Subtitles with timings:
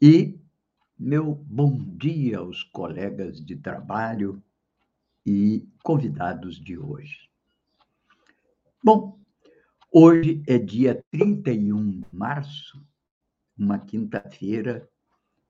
[0.00, 0.38] e
[0.98, 4.42] meu bom dia aos colegas de trabalho
[5.24, 7.30] e convidados de hoje.
[8.82, 9.18] Bom,
[9.90, 12.82] hoje é dia 31 de março,
[13.58, 14.88] uma quinta-feira,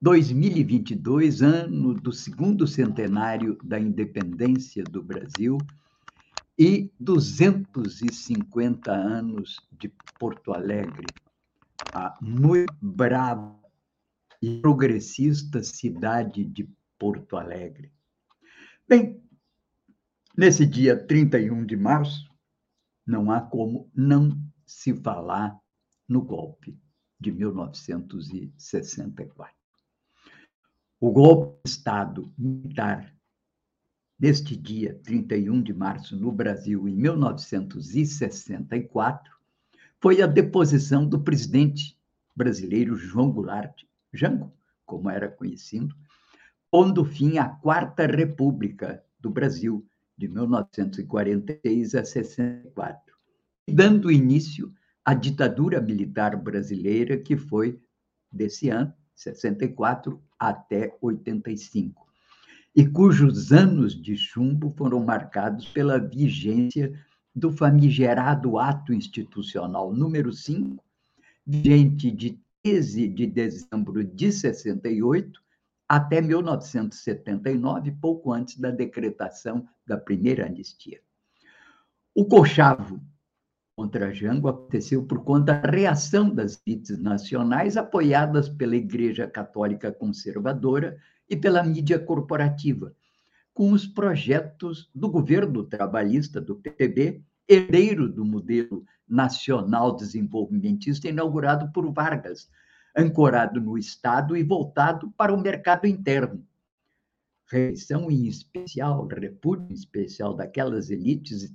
[0.00, 5.58] 2022, ano do segundo centenário da independência do Brasil
[6.58, 11.06] e 250 anos de Porto Alegre,
[11.92, 13.65] a muito brava
[14.42, 17.92] e progressista cidade de Porto Alegre.
[18.88, 19.22] Bem,
[20.36, 22.28] nesse dia 31 de março,
[23.06, 25.56] não há como não se falar
[26.08, 26.76] no golpe
[27.18, 29.56] de 1964.
[31.00, 33.12] O golpe de Estado militar
[34.18, 39.36] deste dia 31 de março no Brasil, em 1964,
[40.00, 41.94] foi a deposição do presidente
[42.34, 43.84] brasileiro João Goulart
[44.16, 44.52] Jango,
[44.84, 45.94] como era conhecido,
[46.70, 49.86] pondo fim à Quarta República do Brasil,
[50.16, 53.14] de 1946 a 64,
[53.68, 54.72] dando início
[55.04, 57.78] à ditadura militar brasileira, que foi
[58.32, 62.06] desse ano, 64 até 85,
[62.74, 66.92] e cujos anos de chumbo foram marcados pela vigência
[67.34, 70.82] do famigerado Ato Institucional número 5,
[71.46, 75.40] vigente de 13 de dezembro de 68
[75.88, 81.00] até 1979, pouco antes da decretação da primeira anistia.
[82.12, 83.00] O cochavo
[83.76, 90.98] contra Jango aconteceu por conta da reação das elites nacionais apoiadas pela Igreja Católica Conservadora
[91.30, 92.92] e pela mídia corporativa,
[93.54, 101.90] com os projetos do governo trabalhista do PTB, herdeiro do modelo nacional desenvolvimentista inaugurado por
[101.92, 102.50] Vargas,
[102.96, 106.44] ancorado no Estado e voltado para o mercado interno.
[107.48, 111.52] Reação em especial, repúdio em especial daquelas elites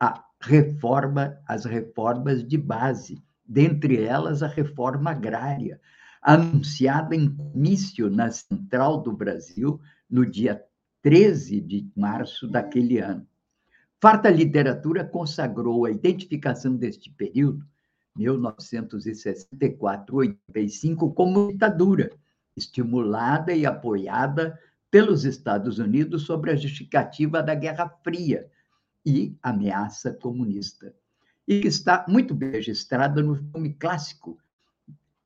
[0.00, 5.80] a reforma, as reformas de base, dentre elas a reforma agrária,
[6.22, 10.64] anunciada em comício na Central do Brasil no dia
[11.02, 13.26] 13 de março daquele ano.
[14.00, 17.66] Farta literatura consagrou a identificação deste período,
[18.16, 22.12] 1964-85, como ditadura,
[22.56, 24.56] estimulada e apoiada
[24.88, 28.48] pelos Estados Unidos sobre a justificativa da Guerra Fria
[29.04, 30.94] e ameaça comunista,
[31.46, 34.38] e que está muito bem registrada no filme clássico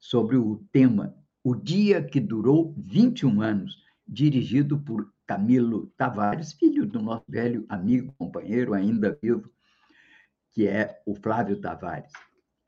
[0.00, 7.00] sobre o tema O Dia que Durou 21 Anos, dirigido por Camilo Tavares, filho do
[7.00, 9.50] nosso velho amigo, companheiro, ainda vivo,
[10.50, 12.12] que é o Flávio Tavares.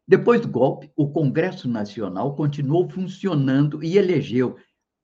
[0.06, 4.56] Depois do golpe, o Congresso Nacional continuou funcionando e elegeu,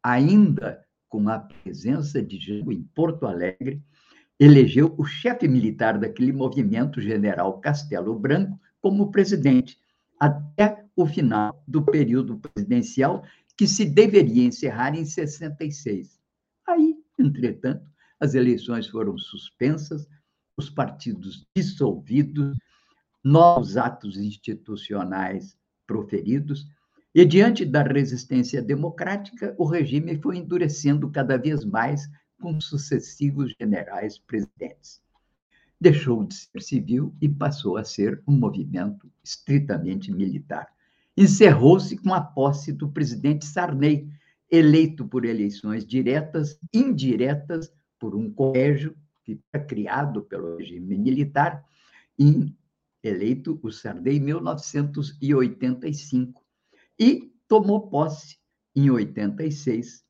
[0.02, 3.82] ainda com a presença de Jango em Porto Alegre,
[4.38, 9.78] elegeu o chefe militar daquele movimento, general Castelo Branco, como presidente,
[10.18, 13.24] até o final do período presidencial,
[13.56, 16.19] que se deveria encerrar em 66.
[17.20, 17.86] Entretanto,
[18.18, 20.08] as eleições foram suspensas,
[20.56, 22.56] os partidos dissolvidos,
[23.22, 26.66] novos atos institucionais proferidos,
[27.14, 32.08] e diante da resistência democrática, o regime foi endurecendo cada vez mais
[32.40, 35.02] com sucessivos generais presidentes.
[35.80, 40.68] Deixou de ser civil e passou a ser um movimento estritamente militar.
[41.16, 44.08] Encerrou-se com a posse do presidente Sarney,
[44.50, 51.64] eleito por eleições diretas, indiretas, por um colégio que foi criado pelo regime militar,
[52.18, 52.54] e
[53.02, 56.42] eleito o Sardei em 1985.
[56.98, 58.38] E tomou posse
[58.74, 60.02] em 86,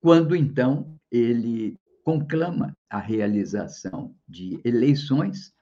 [0.00, 5.52] quando então ele conclama a realização de eleições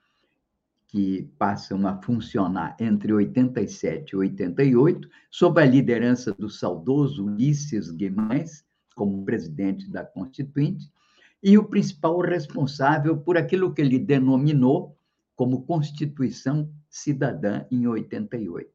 [0.97, 8.65] que passam a funcionar entre 87 e 88, sob a liderança do saudoso Ulisses Guimarães,
[8.95, 10.91] como presidente da Constituinte,
[11.43, 14.97] e o principal responsável por aquilo que ele denominou
[15.35, 18.71] como Constituição Cidadã em 88.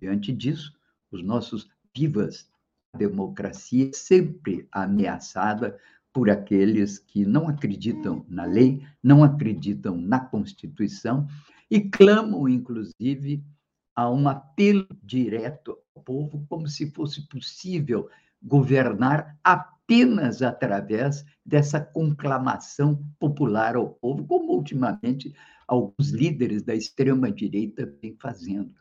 [0.00, 0.72] Diante disso,
[1.10, 2.48] os nossos vivas
[2.96, 5.76] democracia é sempre ameaçada
[6.18, 11.28] por aqueles que não acreditam na lei, não acreditam na Constituição
[11.70, 13.44] e clamam, inclusive,
[13.94, 18.08] a um apelo direto ao povo, como se fosse possível
[18.42, 25.32] governar apenas através dessa conclamação popular ao povo, como ultimamente
[25.68, 28.74] alguns líderes da extrema-direita vêm fazendo.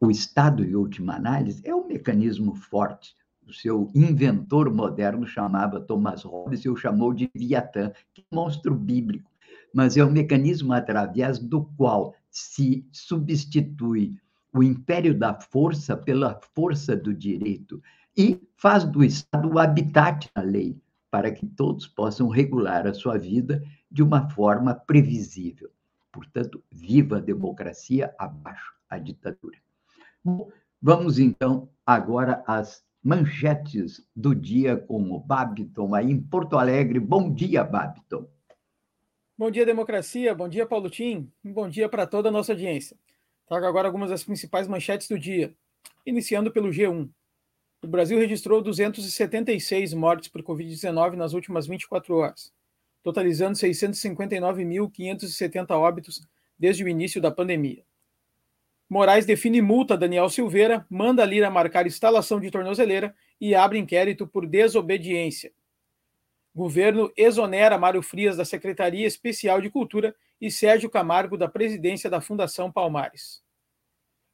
[0.00, 3.16] O Estado, em última análise, é um mecanismo forte.
[3.46, 8.36] O seu inventor moderno chamava Thomas Hobbes e o chamou de Viatã, que é um
[8.36, 9.30] monstro bíblico.
[9.74, 14.16] Mas é um mecanismo através do qual se substitui
[14.52, 17.82] o império da força pela força do direito
[18.16, 20.78] e faz do Estado o habitat da lei,
[21.10, 25.70] para que todos possam regular a sua vida de uma forma previsível.
[26.12, 29.56] Portanto, viva a democracia, abaixo a ditadura.
[30.22, 30.50] Bom,
[30.80, 37.00] vamos então agora às manchetes do dia com o Babiton aí em Porto Alegre.
[37.00, 38.26] Bom dia, Babiton.
[39.36, 40.34] Bom dia, democracia.
[40.34, 41.30] Bom dia, Paulo Tim.
[41.42, 42.96] bom dia para toda a nossa audiência.
[43.48, 45.52] Trago agora algumas das principais manchetes do dia,
[46.06, 47.10] iniciando pelo G1.
[47.82, 52.52] O Brasil registrou 276 mortes por Covid-19 nas últimas 24 horas,
[53.02, 56.24] totalizando 659.570 óbitos
[56.56, 57.82] desde o início da pandemia.
[58.92, 64.46] Moraes define multa Daniel Silveira, manda Lira marcar instalação de tornozeleira e abre inquérito por
[64.46, 65.50] desobediência.
[66.54, 72.20] Governo exonera Mário Frias da Secretaria Especial de Cultura e Sérgio Camargo da presidência da
[72.20, 73.42] Fundação Palmares.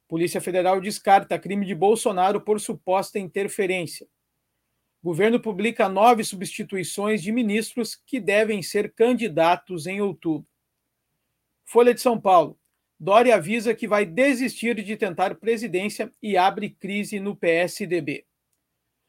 [0.09, 4.09] Polícia Federal descarta crime de Bolsonaro por suposta interferência.
[5.01, 10.49] Governo publica nove substituições de ministros que devem ser candidatos em outubro.
[11.65, 12.59] Folha de São Paulo.
[13.01, 18.27] Dória avisa que vai desistir de tentar presidência e abre crise no PSDB.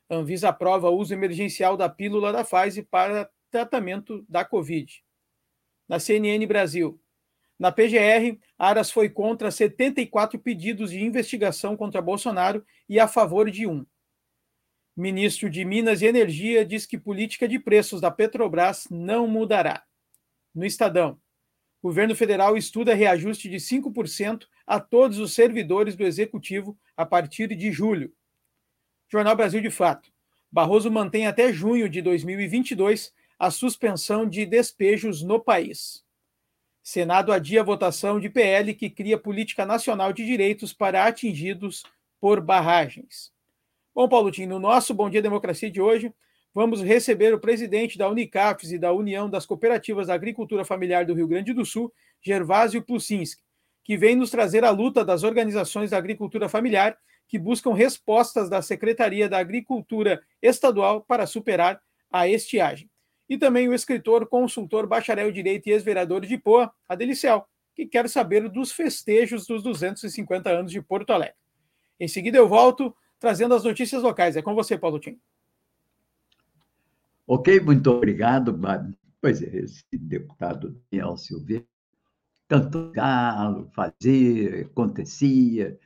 [0.09, 5.03] Anvisa aprova uso emergencial da pílula da Pfizer para tratamento da Covid.
[5.87, 7.01] Na CNN Brasil,
[7.59, 13.67] na PGR, Aras foi contra 74 pedidos de investigação contra Bolsonaro e a favor de
[13.67, 13.85] um.
[14.95, 19.83] Ministro de Minas e Energia diz que política de preços da Petrobras não mudará.
[20.55, 21.19] No Estadão,
[21.81, 27.71] governo federal estuda reajuste de 5% a todos os servidores do executivo a partir de
[27.71, 28.13] julho.
[29.07, 30.11] Jornal Brasil de Fato.
[30.51, 36.03] Barroso mantém até junho de 2022 a suspensão de despejos no país.
[36.81, 41.83] Senado adia a votação de PL que cria política nacional de direitos para atingidos
[42.19, 43.31] por barragens.
[43.93, 46.13] Bom, Paulo Tim, no nosso Bom Dia Democracia de hoje,
[46.59, 51.13] vamos receber o presidente da Unicafes e da União das Cooperativas da Agricultura Familiar do
[51.13, 51.89] Rio Grande do Sul,
[52.21, 53.41] Gervásio Plucinski,
[53.81, 56.97] que vem nos trazer a luta das organizações da agricultura familiar
[57.29, 61.79] que buscam respostas da Secretaria da Agricultura Estadual para superar
[62.11, 62.89] a estiagem
[63.29, 68.09] e também o escritor, consultor, bacharel em Direito e ex-vereador de Poa, Adelicel, que quer
[68.09, 71.37] saber dos festejos dos 250 anos de Porto Alegre.
[71.97, 74.35] Em seguida eu volto trazendo as notícias locais.
[74.35, 75.17] É com você, Paulo Tim.
[77.31, 78.97] Ok, muito obrigado, Babi.
[79.21, 81.63] Pois é, esse deputado Daniel Silveira
[82.47, 85.77] cantou galo, fazia, acontecia.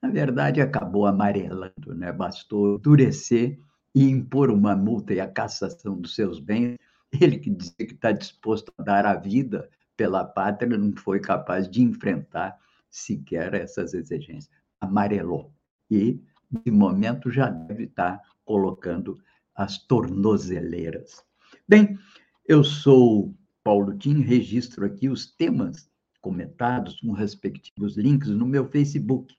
[0.00, 2.12] Na verdade, acabou amarelando, né?
[2.12, 3.58] Bastou endurecer
[3.92, 6.78] e impor uma multa e a cassação dos seus bens
[7.20, 11.68] ele que dizia que está disposto a dar a vida pela pátria não foi capaz
[11.68, 12.56] de enfrentar
[12.88, 14.54] sequer essas exigências.
[14.80, 15.52] Amarelou.
[15.90, 19.18] E, de momento, já deve estar colocando
[19.54, 21.24] as tornozeleiras.
[21.68, 21.98] Bem,
[22.46, 25.90] eu sou Paulo Tim, registro aqui os temas
[26.20, 29.36] comentados com respectivos links no meu Facebook,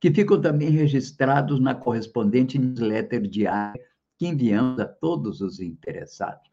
[0.00, 3.82] que ficam também registrados na correspondente newsletter diária
[4.18, 6.52] que enviamos a todos os interessados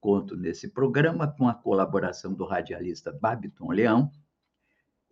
[0.00, 4.10] conto nesse programa com a colaboração do radialista Babiton Leão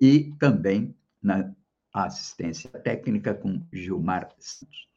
[0.00, 1.54] e também na
[1.92, 4.87] assistência técnica com Gilmar Santos.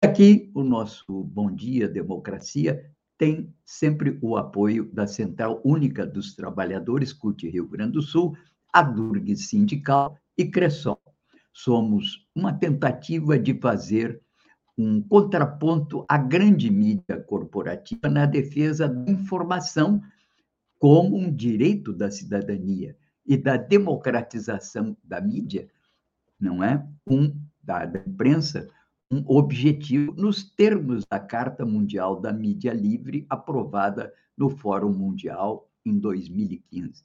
[0.00, 2.88] Aqui, o nosso Bom Dia Democracia
[3.18, 8.36] tem sempre o apoio da Central Única dos Trabalhadores CUT Rio Grande do Sul,
[8.72, 11.00] a Durg Sindical e Cressol.
[11.52, 14.22] Somos uma tentativa de fazer
[14.78, 20.00] um contraponto à grande mídia corporativa na defesa da informação
[20.78, 25.68] como um direito da cidadania e da democratização da mídia,
[26.38, 26.86] não é?
[27.04, 28.70] Um da, da imprensa,
[29.10, 35.98] um objetivo nos termos da Carta Mundial da Mídia Livre aprovada no Fórum Mundial em
[35.98, 37.04] 2015.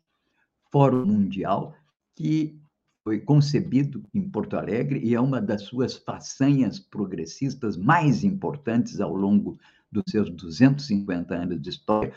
[0.72, 1.74] Fórum Mundial
[2.15, 2.60] que
[3.03, 9.13] foi concebido em Porto Alegre e é uma das suas façanhas progressistas mais importantes ao
[9.13, 9.57] longo
[9.91, 12.13] dos seus 250 anos de história,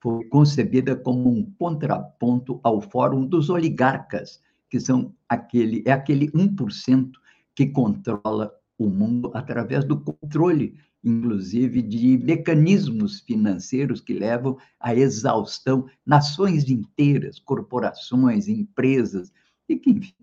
[0.00, 7.10] foi concebida como um contraponto ao Fórum dos Oligarcas, que são aquele é aquele 1%
[7.54, 15.86] que controla o mundo através do controle, inclusive, de mecanismos financeiros que levam à exaustão
[16.04, 19.30] nações inteiras, corporações, empresas,
[19.68, 20.14] e que, enfim,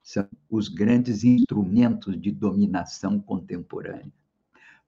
[0.00, 4.12] são os grandes instrumentos de dominação contemporânea.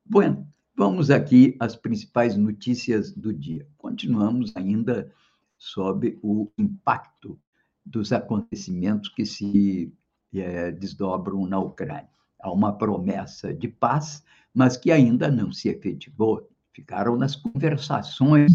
[0.06, 3.66] Bueno, vamos aqui às principais notícias do dia.
[3.76, 5.12] Continuamos ainda
[5.58, 7.36] sob o impacto
[7.84, 9.92] dos acontecimentos que se
[10.32, 12.19] é, desdobram na Ucrânia.
[12.42, 16.48] Há uma promessa de paz, mas que ainda não se efetivou.
[16.72, 18.54] Ficaram nas conversações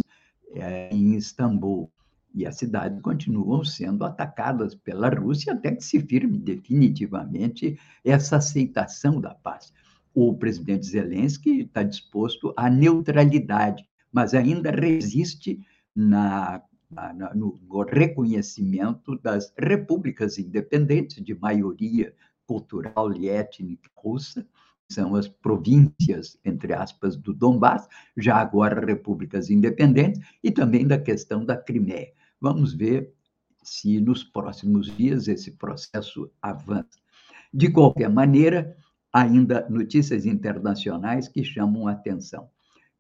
[0.54, 1.92] é, em Istambul
[2.36, 9.22] e as cidades continuam sendo atacadas pela Rússia até que se firme definitivamente essa aceitação
[9.22, 9.74] da paz.
[10.14, 15.66] O presidente Zelensky está disposto à neutralidade, mas ainda resiste
[15.96, 16.62] na,
[16.92, 17.58] na, no
[17.90, 22.14] reconhecimento das repúblicas independentes de maioria
[22.48, 24.46] cultural e étnica russa,
[24.90, 31.44] são as províncias, entre aspas, do Donbass, já agora repúblicas independentes, e também da questão
[31.44, 32.14] da Crimeia.
[32.40, 33.12] Vamos ver
[33.64, 37.00] se nos próximos dias esse processo avança.
[37.52, 38.78] De qualquer maneira,
[39.12, 42.50] ainda notícias internacionais que chamam a atenção.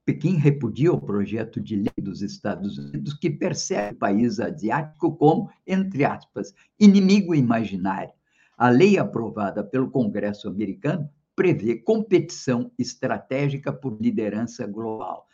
[0.06, 5.50] Pequim repudia o projeto de lei dos Estados Unidos que percebe o país asiático como,
[5.66, 8.14] entre aspas, inimigo imaginário.
[8.58, 15.28] A lei aprovada pelo Congresso americano prevê competição estratégica por liderança global.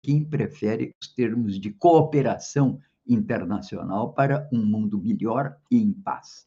[0.00, 6.46] Quem prefere os termos de cooperação internacional para um mundo melhor e em paz.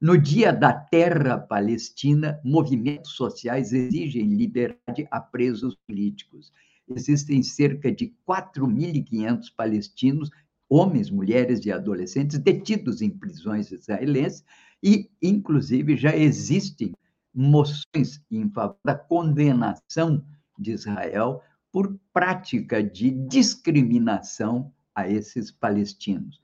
[0.00, 6.50] No Dia da Terra Palestina, movimentos sociais exigem liberdade a presos políticos.
[6.88, 10.30] Existem cerca de 4.500 palestinos,
[10.68, 14.42] homens, mulheres e adolescentes, detidos em prisões israelenses
[14.82, 16.92] e, inclusive, já existem
[17.34, 20.24] moções em favor da condenação
[20.58, 26.40] de Israel por prática de discriminação a esses palestinos.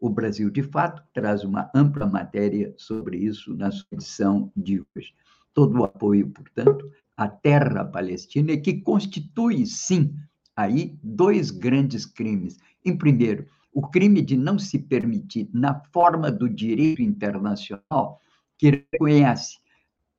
[0.00, 5.12] O Brasil, de fato, traz uma ampla matéria sobre isso na sua edição de hoje.
[5.52, 10.14] Todo o apoio, portanto, à terra palestina, que constitui, sim,
[10.54, 12.58] aí dois grandes crimes.
[12.84, 18.20] Em primeiro, o crime de não se permitir, na forma do direito internacional,
[18.56, 19.56] que reconhece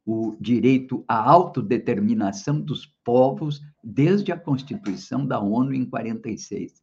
[0.05, 6.81] o direito à autodeterminação dos povos desde a Constituição da ONU em 46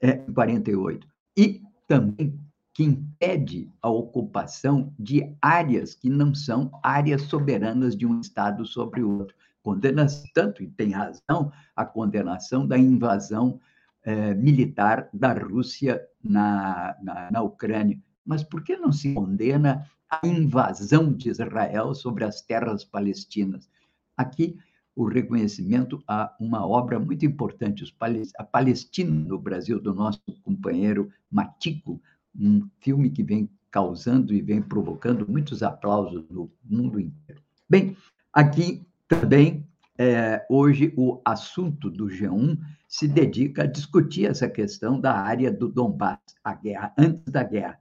[0.00, 1.06] é, 48.
[1.36, 2.40] E também
[2.72, 9.02] que impede a ocupação de áreas que não são áreas soberanas de um Estado sobre
[9.02, 9.36] o outro.
[9.62, 13.60] Condena tanto, e tem razão, a condenação da invasão
[14.04, 17.98] é, militar da Rússia na, na, na Ucrânia.
[18.24, 23.68] Mas por que não se condena a invasão de Israel sobre as terras palestinas?
[24.16, 24.58] Aqui
[24.94, 27.84] o reconhecimento a uma obra muito importante,
[28.36, 32.00] a Palestina no Brasil, do nosso companheiro Matico,
[32.38, 37.40] um filme que vem causando e vem provocando muitos aplausos no mundo inteiro.
[37.68, 37.96] Bem,
[38.32, 39.66] aqui também,
[39.96, 42.58] é, hoje, o assunto do G1
[42.90, 47.78] se dedica a discutir essa questão da área do Donbass, a guerra, antes da guerra.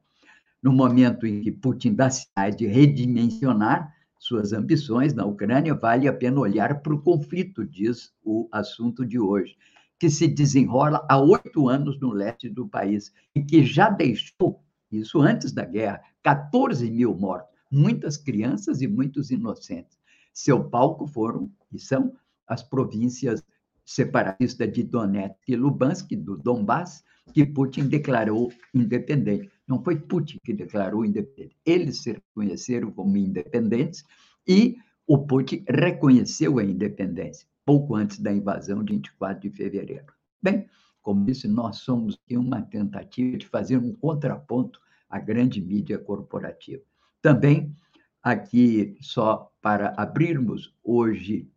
[0.62, 6.14] No momento em que Putin dá sinais de redimensionar suas ambições na Ucrânia, vale a
[6.14, 9.58] pena olhar para o conflito, diz o assunto de hoje,
[9.98, 15.20] que se desenrola há oito anos no leste do país e que já deixou, isso
[15.20, 19.98] antes da guerra, 14 mil mortos, muitas crianças e muitos inocentes.
[20.32, 22.14] Seu palco foram e são
[22.48, 23.44] as províncias
[23.90, 27.04] separatistas de Donetsk e Lubansk, do Donbass,
[27.34, 29.50] que Putin declarou independente.
[29.68, 31.58] Não foi Putin que declarou independente.
[31.66, 34.04] Eles se reconheceram como independentes
[34.48, 34.78] e
[35.08, 40.14] o Putin reconheceu a independência pouco antes da invasão de 24 de fevereiro.
[40.42, 40.68] Bem,
[41.02, 44.80] como disse, nós somos uma tentativa de fazer um contraponto
[45.10, 46.84] à grande mídia corporativa.
[47.22, 47.76] Também,
[48.22, 51.48] aqui, só para abrirmos hoje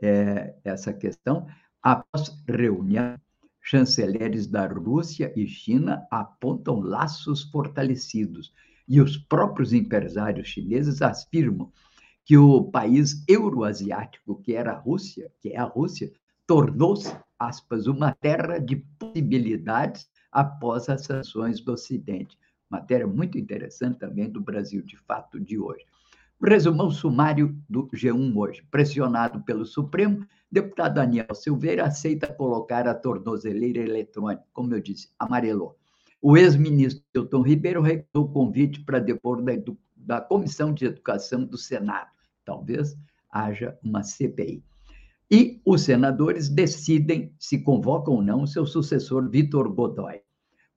[0.00, 1.46] é, essa questão,
[1.82, 3.16] após reunião
[3.62, 8.52] chanceleres da Rússia e China apontam laços fortalecidos.
[8.88, 11.72] E os próprios empresários chineses afirmam
[12.24, 16.12] que o país euroasiático, que era a Rússia, que é a Rússia,
[16.46, 22.36] tornou-se, aspas, uma terra de possibilidades após as sanções do Ocidente.
[22.68, 25.84] matéria muito interessante também do Brasil de Fato de hoje.
[26.42, 28.62] Resumão sumário do G1 hoje.
[28.70, 35.76] Pressionado pelo Supremo, deputado Daniel Silveira aceita colocar a tornozeleira eletrônica, como eu disse, amarelou.
[36.22, 39.52] O ex-ministro Hilton Ribeiro recusou o convite para depor da,
[39.94, 42.10] da Comissão de Educação do Senado.
[42.42, 42.96] Talvez
[43.30, 44.64] haja uma CPI.
[45.30, 50.22] E os senadores decidem se convocam ou não o seu sucessor, Vitor Godoy.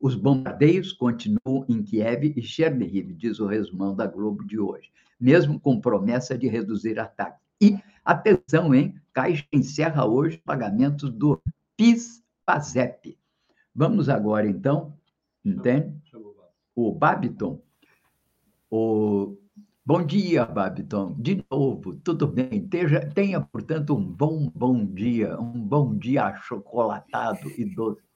[0.03, 5.57] Os bombardeios continuam em Kiev e Chernihiv, diz o resumão da Globo de hoje, mesmo
[5.57, 7.39] com promessa de reduzir ataques.
[7.61, 8.99] E, atenção, hein?
[9.13, 11.41] Caixa encerra hoje pagamentos do
[11.77, 13.17] PIS-PASEP.
[13.73, 14.93] Vamos agora, então,
[15.45, 15.97] entende?
[16.75, 17.61] O Babiton.
[18.69, 19.37] O
[19.85, 21.15] Bom dia, Babiton.
[21.17, 22.67] De novo, tudo bem?
[22.67, 28.12] Tenha, tenha, portanto, um bom, bom dia, um bom dia achocolatado e doce.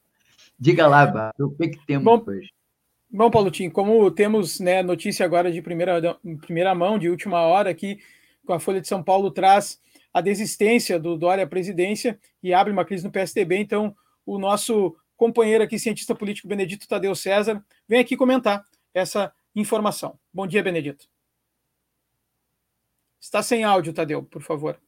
[0.59, 2.51] Diga lá, Babiton, o que, que temos bom, hoje?
[3.09, 7.69] Bom, Paulo Tim, como temos né, notícia agora de primeira, primeira mão, de última hora
[7.69, 7.99] aqui,
[8.45, 9.79] com a Folha de São Paulo traz
[10.13, 13.95] a desistência do Dória à presidência e abre uma crise no PSDB, então
[14.25, 20.17] o nosso companheiro aqui, cientista político Benedito Tadeu César, vem aqui comentar essa informação.
[20.33, 21.07] Bom dia, Benedito.
[23.19, 24.79] Está sem áudio, Tadeu, por favor.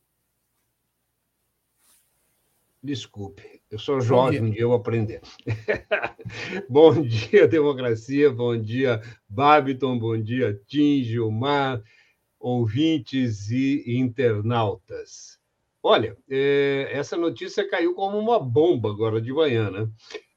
[2.81, 5.21] Desculpe, eu sou jovem, um dia eu vou aprender.
[6.69, 11.83] bom dia, democracia, bom dia, Babiton, bom dia, Tim, Gilmar,
[12.39, 15.37] ouvintes e internautas.
[15.83, 19.89] Olha, é, essa notícia caiu como uma bomba agora de manhã, né?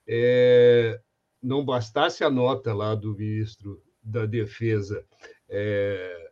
[0.06, 1.00] É,
[1.40, 5.06] não bastasse a nota lá do ministro da Defesa
[5.48, 6.31] é,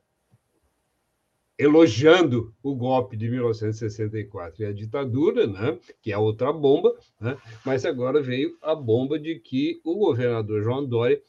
[1.61, 7.37] elogiando o golpe de 1964 e a ditadura, né, que é outra bomba, né,
[7.67, 11.21] mas agora veio a bomba de que o governador João Dória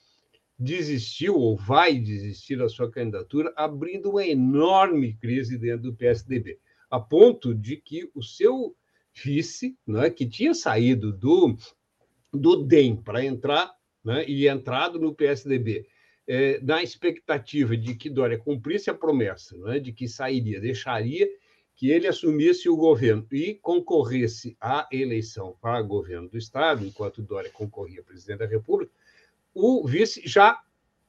[0.58, 6.58] desistiu ou vai desistir da sua candidatura, abrindo uma enorme crise dentro do PSDB,
[6.90, 8.74] a ponto de que o seu
[9.14, 11.58] vice, né, que tinha saído do,
[12.32, 13.70] do DEM para entrar
[14.02, 15.86] né, e entrado no PSDB,
[16.28, 21.30] é, na expectativa de que Dória cumprisse a promessa né, de que sairia, deixaria
[21.76, 27.50] que ele assumisse o governo e concorresse à eleição para governo do Estado, enquanto Dória
[27.50, 28.92] concorria a presidente da República,
[29.54, 30.62] o vice já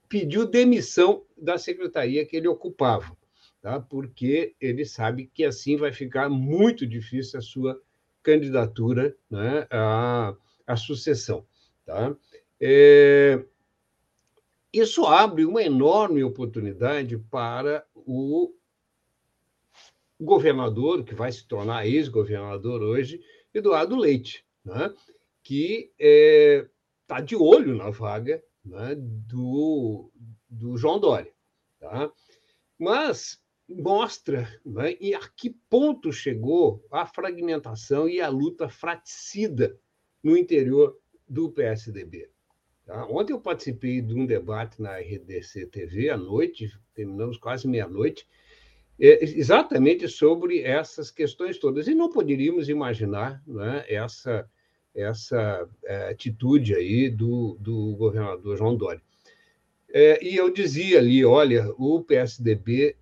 [0.08, 3.16] pediu demissão da secretaria que ele ocupava,
[3.60, 3.80] tá?
[3.80, 7.80] porque ele sabe que assim vai ficar muito difícil a sua
[8.22, 10.34] candidatura né, à,
[10.66, 11.46] à sucessão.
[11.84, 12.16] Tá?
[12.60, 13.44] É,
[14.72, 18.54] isso abre uma enorme oportunidade para o
[20.18, 23.20] governador, que vai se tornar ex-governador hoje,
[23.52, 24.94] Eduardo Leite, né?
[25.42, 28.94] que está é, de olho na vaga né?
[28.96, 30.10] do,
[30.48, 31.32] do João Dória.
[31.78, 32.10] Tá?
[32.78, 34.96] Mas mostra né?
[35.00, 39.78] e a que ponto chegou a fragmentação e a luta fraticida
[40.22, 40.96] no interior
[41.28, 42.30] do PSDB.
[42.84, 43.06] Tá?
[43.06, 48.26] Ontem eu participei de um debate na RDC TV à noite, terminamos quase meia-noite,
[49.00, 51.86] é, exatamente sobre essas questões todas.
[51.86, 54.48] E não poderíamos imaginar né, essa,
[54.94, 59.02] essa é, atitude aí do, do governador João Dória.
[59.92, 62.96] É, e eu dizia ali, olha, o PSDB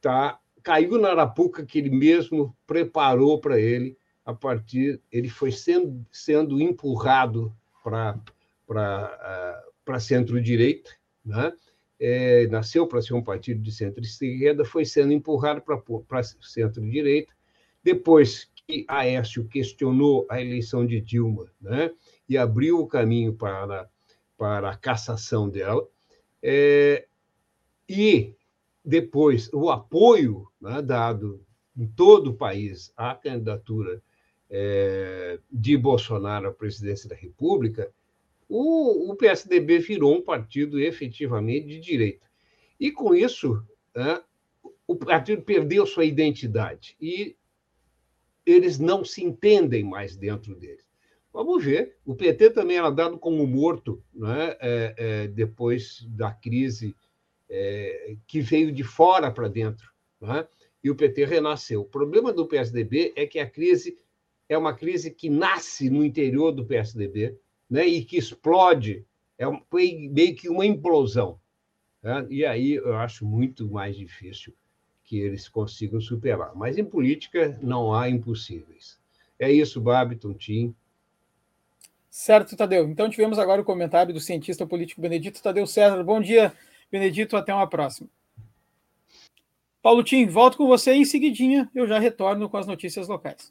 [0.00, 6.06] tá, caiu na arapuca que ele mesmo preparou para ele, a partir, ele foi sendo,
[6.12, 8.20] sendo empurrado para
[8.66, 10.90] para centro-direita,
[11.24, 11.52] né?
[12.04, 17.32] É, nasceu para ser um partido de centro-esquerda, foi sendo empurrado para centro-direita.
[17.82, 21.92] Depois que Aécio questionou a eleição de Dilma né?
[22.28, 23.88] e abriu o caminho para,
[24.36, 25.86] para a cassação dela,
[26.42, 27.06] é,
[27.88, 28.34] e
[28.84, 31.44] depois o apoio né, dado
[31.76, 34.02] em todo o país à candidatura
[34.50, 37.90] é, de Bolsonaro à presidência da República,
[38.54, 42.26] o, o PSDB virou um partido efetivamente de direita.
[42.78, 44.22] E com isso, né,
[44.86, 47.34] o partido perdeu sua identidade e
[48.44, 50.84] eles não se entendem mais dentro deles.
[51.32, 51.96] Vamos ver.
[52.04, 56.94] O PT também era dado como morto né, é, é, depois da crise
[57.48, 59.90] é, que veio de fora para dentro.
[60.20, 60.46] Né,
[60.84, 61.80] e o PT renasceu.
[61.80, 63.96] O problema do PSDB é que a crise
[64.46, 67.38] é uma crise que nasce no interior do PSDB
[67.72, 69.02] né, e que explode,
[69.38, 69.46] é
[70.10, 71.40] meio que uma implosão.
[72.02, 72.26] Né?
[72.28, 74.52] E aí eu acho muito mais difícil
[75.02, 76.54] que eles consigam superar.
[76.54, 79.00] Mas em política não há impossíveis.
[79.38, 80.74] É isso, Babiton, Tim.
[82.10, 82.86] Certo, Tadeu.
[82.90, 86.04] Então tivemos agora o comentário do cientista político Benedito Tadeu César.
[86.04, 86.52] Bom dia,
[86.90, 87.38] Benedito.
[87.38, 88.06] Até uma próxima.
[89.80, 91.70] Paulo Tim, volto com você em seguidinha.
[91.74, 93.50] Eu já retorno com as notícias locais.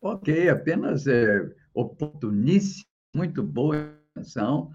[0.00, 4.70] Ok, apenas é, oportuníssimo, muito boa atenção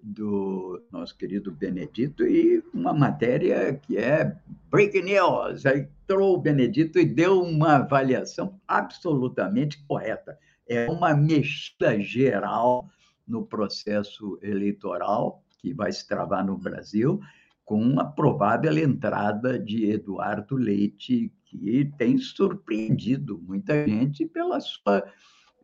[0.00, 4.36] do nosso querido Benedito e uma matéria que é
[4.70, 5.66] breaking news.
[5.66, 10.38] Aí entrou o Benedito e deu uma avaliação absolutamente correta.
[10.68, 12.88] É uma mexida geral
[13.26, 17.20] no processo eleitoral que vai se travar no Brasil,
[17.64, 25.04] com a provável entrada de Eduardo Leite, que tem surpreendido muita gente pela sua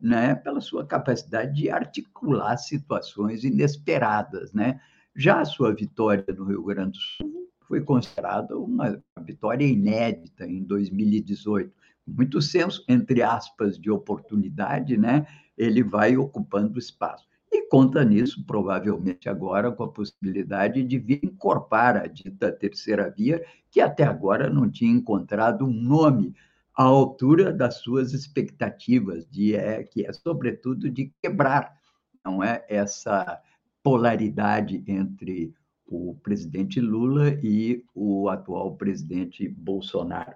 [0.01, 4.53] né, pela sua capacidade de articular situações inesperadas.
[4.53, 4.79] Né?
[5.15, 10.63] Já a sua vitória no Rio Grande do Sul foi considerada uma vitória inédita em
[10.63, 11.71] 2018.
[12.07, 15.27] Muito senso, entre aspas, de oportunidade, né?
[15.57, 17.27] ele vai ocupando espaço.
[17.51, 23.43] E conta nisso, provavelmente agora, com a possibilidade de vir incorporar a dita terceira via,
[23.71, 26.35] que até agora não tinha encontrado um nome
[26.79, 31.77] à altura das suas expectativas, de é, que é, sobretudo, de quebrar
[32.23, 33.41] não é essa
[33.83, 35.53] polaridade entre
[35.85, 40.33] o presidente Lula e o atual presidente Bolsonaro.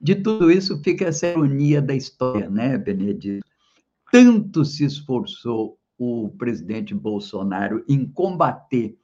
[0.00, 3.44] De tudo isso fica essa ironia da história, né, Benedito?
[4.10, 8.98] Tanto se esforçou o presidente Bolsonaro em combater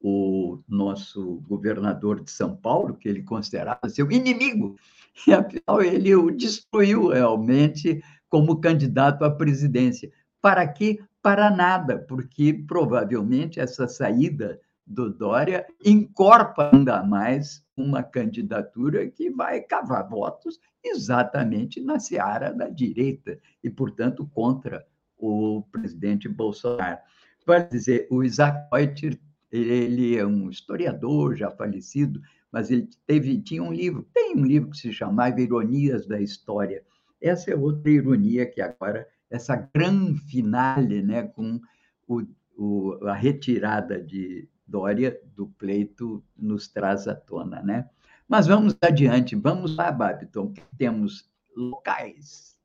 [0.00, 4.76] o nosso governador de São Paulo, que ele considerava seu inimigo,
[5.26, 10.10] e afinal ele o destruiu realmente como candidato à presidência.
[10.40, 11.00] Para quê?
[11.20, 19.60] Para nada, porque provavelmente essa saída do Dória incorpora ainda mais uma candidatura que vai
[19.60, 24.84] cavar votos exatamente na seara da direita e, portanto, contra
[25.16, 26.98] o presidente Bolsonaro.
[27.46, 29.18] Vai dizer, o Isaac Reuter,
[29.50, 32.20] ele é um historiador já falecido,
[32.52, 36.82] mas ele teve, tinha um livro, tem um livro que se chamava Ironias da História.
[37.20, 41.60] Essa é outra ironia que agora, essa grande finale, né, com
[42.08, 42.22] o,
[42.56, 47.60] o, a retirada de Dória do pleito, nos traz à tona.
[47.62, 47.88] Né?
[48.28, 52.56] Mas vamos adiante, vamos lá, Babiton, que temos locais.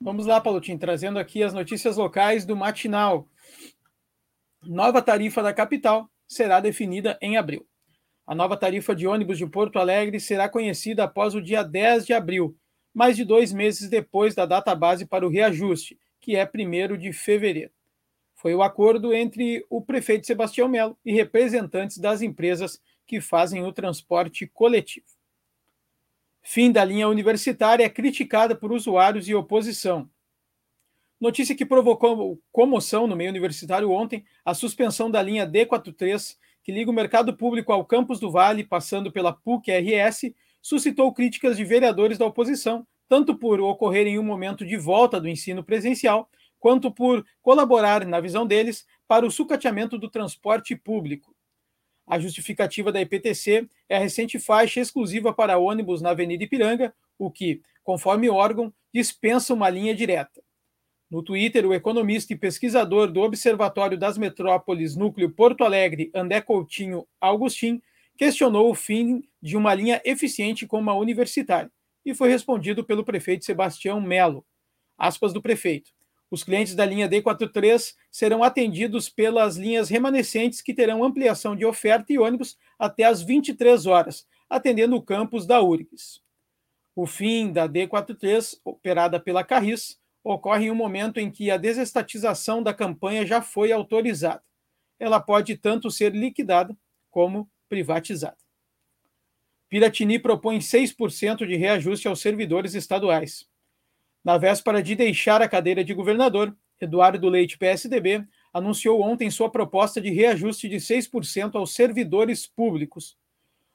[0.00, 3.28] Vamos lá, Paulotinho, trazendo aqui as notícias locais do Matinal.
[4.72, 7.68] Nova tarifa da capital será definida em abril.
[8.26, 12.14] A nova tarifa de ônibus de Porto Alegre será conhecida após o dia 10 de
[12.14, 12.56] abril,
[12.94, 17.12] mais de dois meses depois da data base para o reajuste, que é 1 de
[17.12, 17.70] fevereiro.
[18.34, 23.74] Foi o acordo entre o prefeito Sebastião Melo e representantes das empresas que fazem o
[23.74, 25.04] transporte coletivo.
[26.40, 30.08] Fim da linha universitária é criticada por usuários e oposição.
[31.22, 36.90] Notícia que provocou comoção no meio universitário ontem, a suspensão da linha D43 que liga
[36.90, 42.26] o mercado público ao campus do Vale, passando pela PUC-RS, suscitou críticas de vereadores da
[42.26, 48.04] oposição, tanto por ocorrer em um momento de volta do ensino presencial, quanto por colaborar,
[48.04, 51.36] na visão deles, para o sucateamento do transporte público.
[52.04, 57.30] A justificativa da IPTC é a recente faixa exclusiva para ônibus na Avenida Ipiranga, o
[57.30, 60.42] que, conforme órgão, dispensa uma linha direta.
[61.12, 67.06] No Twitter, o economista e pesquisador do Observatório das Metrópoles Núcleo Porto Alegre, André Coutinho
[67.20, 67.82] Augustin,
[68.16, 71.70] questionou o fim de uma linha eficiente como a universitária
[72.02, 74.42] e foi respondido pelo prefeito Sebastião Melo.
[74.96, 75.90] Aspas do prefeito.
[76.30, 82.10] Os clientes da linha D43 serão atendidos pelas linhas remanescentes que terão ampliação de oferta
[82.10, 86.22] e ônibus até às 23 horas, atendendo o campus da URGS.
[86.96, 92.62] O fim da D43, operada pela Carris, ocorre em um momento em que a desestatização
[92.62, 94.42] da campanha já foi autorizada.
[94.98, 96.76] Ela pode tanto ser liquidada
[97.10, 98.36] como privatizada.
[99.68, 103.48] Piratini propõe 6% de reajuste aos servidores estaduais.
[104.22, 110.00] Na véspera de deixar a cadeira de governador, Eduardo Leite, PSDB, anunciou ontem sua proposta
[110.00, 113.16] de reajuste de 6% aos servidores públicos.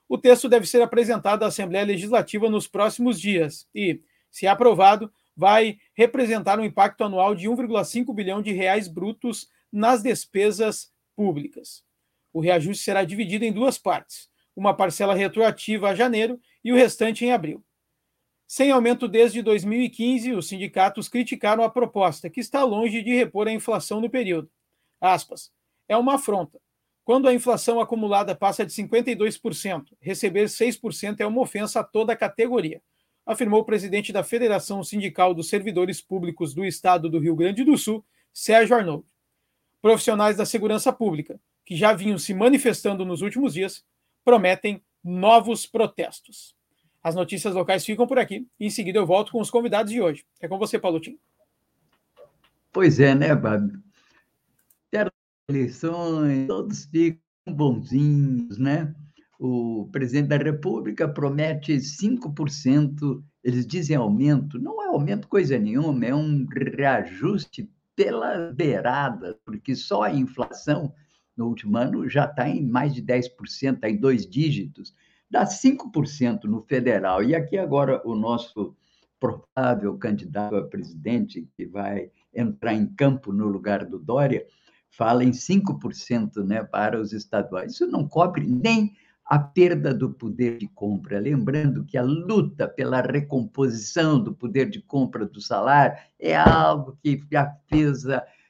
[0.08, 5.78] O texto deve ser apresentado à Assembleia Legislativa nos próximos dias e, se aprovado, vai
[5.94, 11.84] representar um impacto anual de 1,5 bilhão de reais brutos nas despesas públicas.
[12.34, 17.24] O reajuste será dividido em duas partes, uma parcela retroativa a janeiro e o restante
[17.24, 17.64] em abril.
[18.48, 23.52] Sem aumento desde 2015, os sindicatos criticaram a proposta, que está longe de repor a
[23.52, 24.50] inflação no período.
[25.00, 25.52] Aspas,
[25.88, 26.60] é uma afronta.
[27.04, 32.18] Quando a inflação acumulada passa de 52%, receber 6% é uma ofensa a toda a
[32.18, 32.82] categoria
[33.28, 37.78] afirmou o presidente da Federação Sindical dos Servidores Públicos do Estado do Rio Grande do
[37.78, 39.04] Sul, Sérgio Arnold.
[39.82, 43.86] Profissionais da segurança pública, que já vinham se manifestando nos últimos dias,
[44.24, 46.56] prometem novos protestos.
[47.04, 50.26] As notícias locais ficam por aqui em seguida eu volto com os convidados de hoje.
[50.40, 51.20] É com você, Paulo Tim.
[52.72, 53.78] Pois é, né, Babi?
[55.50, 58.94] Eleições, todos ficam bonzinhos, né?
[59.40, 66.16] O presidente da República promete 5%, eles dizem aumento, não é aumento coisa nenhuma, é
[66.16, 66.46] um
[66.76, 70.94] reajuste pela beirada, porque só a inflação
[71.36, 74.96] no último ano já está em mais de 10%, está em dois dígitos,
[75.30, 77.24] dá 5% no federal.
[77.24, 78.76] E aqui agora o nosso
[79.20, 84.46] provável candidato a presidente, que vai entrar em campo no lugar do Dória,
[84.90, 87.74] fala em 5% né, para os estaduais.
[87.74, 88.96] Isso não cobre nem
[89.28, 91.20] a perda do poder de compra.
[91.20, 97.22] Lembrando que a luta pela recomposição do poder de compra do salário é algo que
[97.30, 98.04] já fez,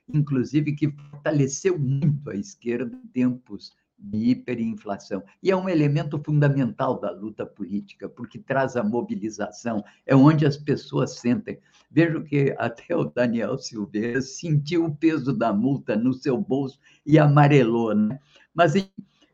[0.07, 5.23] inclusive, que fortaleceu muito a esquerda em tempos de hiperinflação.
[5.41, 10.55] E é um elemento fundamental da luta política, porque traz a mobilização, é onde as
[10.55, 11.57] pessoas sentem.
[11.89, 17.17] Vejo que até o Daniel Silveira sentiu o peso da multa no seu bolso e
[17.17, 17.95] amarelou.
[17.95, 18.19] Né?
[18.53, 18.73] Mas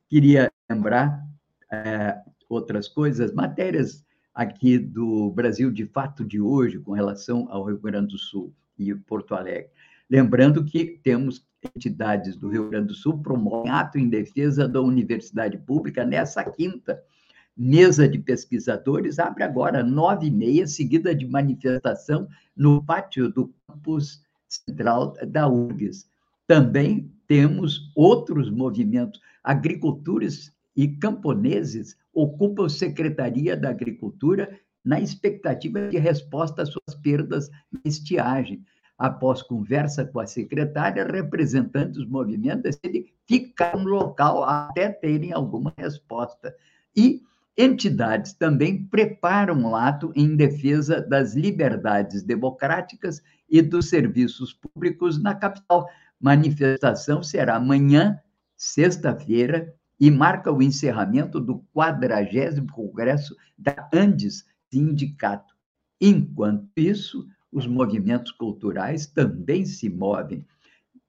[0.08, 1.33] queria lembrar
[1.74, 7.80] é, outras coisas, matérias aqui do Brasil de Fato de hoje, com relação ao Rio
[7.80, 9.70] Grande do Sul e Porto Alegre.
[10.10, 15.58] Lembrando que temos entidades do Rio Grande do Sul promovem ato em defesa da universidade
[15.58, 17.02] pública nessa quinta.
[17.56, 24.24] Mesa de pesquisadores abre agora nove e meia, seguida de manifestação no pátio do campus
[24.48, 26.08] central da URGS.
[26.46, 29.22] Também temos outros movimentos.
[29.44, 37.80] Agricultores e camponeses ocupam Secretaria da Agricultura na expectativa de resposta às suas perdas na
[37.86, 38.64] estiagem
[38.98, 45.74] após conversa com a secretária, representantes dos movimentos decidem ficar no local até terem alguma
[45.78, 46.56] resposta.
[46.96, 47.22] E
[47.58, 55.36] entidades também preparam um ato em defesa das liberdades democráticas e dos serviços públicos na
[55.36, 55.88] capital.
[56.20, 58.20] Manifestação será amanhã,
[58.56, 65.54] sexta-feira, e marca o encerramento do 40 Congresso da Andes Sindicato.
[66.00, 70.46] Enquanto isso, os movimentos culturais também se movem.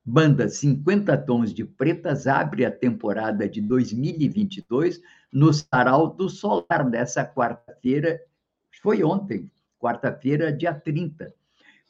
[0.04, 5.00] Banda 50 Tons de Pretas abre a temporada de 2022
[5.32, 8.20] no Sarau do Solar, dessa quarta-feira,
[8.82, 11.34] foi ontem, quarta-feira, dia 30.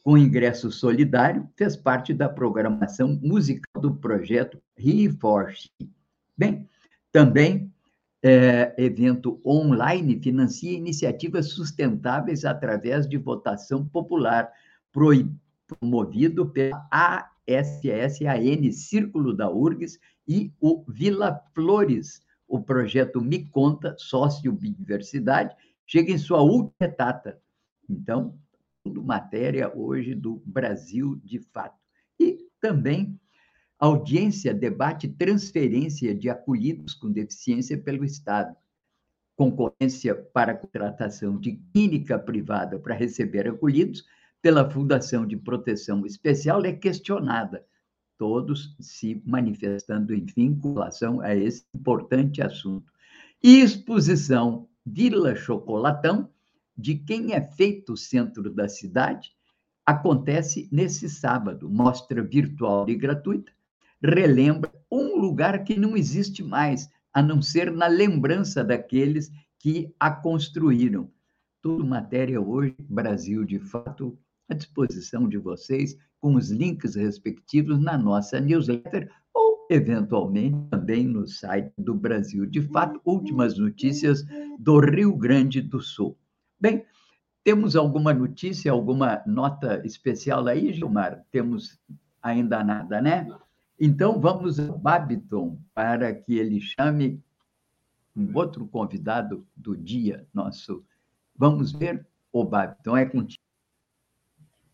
[0.05, 5.69] Com ingresso solidário, fez parte da programação musical do projeto Reforce.
[6.37, 6.69] Bem,
[7.15, 7.73] também
[8.25, 14.51] é, evento online financia iniciativas sustentáveis através de votação popular,
[15.69, 22.21] promovido pela ASSAN, Círculo da URGS, e o Vila Flores.
[22.49, 25.55] O projeto Me Conta, Sócio Biodiversidade,
[25.87, 27.39] chega em sua última etapa.
[27.89, 28.37] Então,
[28.83, 31.79] tudo matéria hoje do Brasil de fato.
[32.19, 33.17] E também
[33.79, 38.57] Audiência debate transferência de acolhidos com deficiência pelo Estado.
[39.37, 44.07] Concorrência para contratação de clínica privada para receber acolhidos
[44.41, 47.67] pela Fundação de Proteção Especial é questionada.
[48.17, 52.93] Todos se manifestando, enfim, com relação a esse importante assunto.
[53.43, 56.31] E exposição Vila Chocolatão,
[56.79, 59.33] de quem é feito o centro da cidade,
[59.85, 61.69] acontece nesse sábado.
[61.69, 63.53] Mostra virtual e gratuita
[64.03, 70.11] relembra um lugar que não existe mais, a não ser na lembrança daqueles que a
[70.11, 71.11] construíram.
[71.63, 77.97] Tudo matéria hoje, Brasil de Fato, à disposição de vocês, com os links respectivos na
[77.97, 84.25] nossa newsletter ou, eventualmente, também no site do Brasil de Fato, últimas notícias
[84.59, 86.19] do Rio Grande do Sul.
[86.61, 86.85] Bem,
[87.43, 91.25] temos alguma notícia, alguma nota especial aí, Gilmar?
[91.31, 91.79] Temos
[92.23, 93.27] ainda nada, né?
[93.79, 97.21] Então, vamos a Babiton para que ele chame
[98.17, 100.85] um outro convidado do dia nosso.
[101.37, 103.43] Vamos ver, o Babiton, é contigo.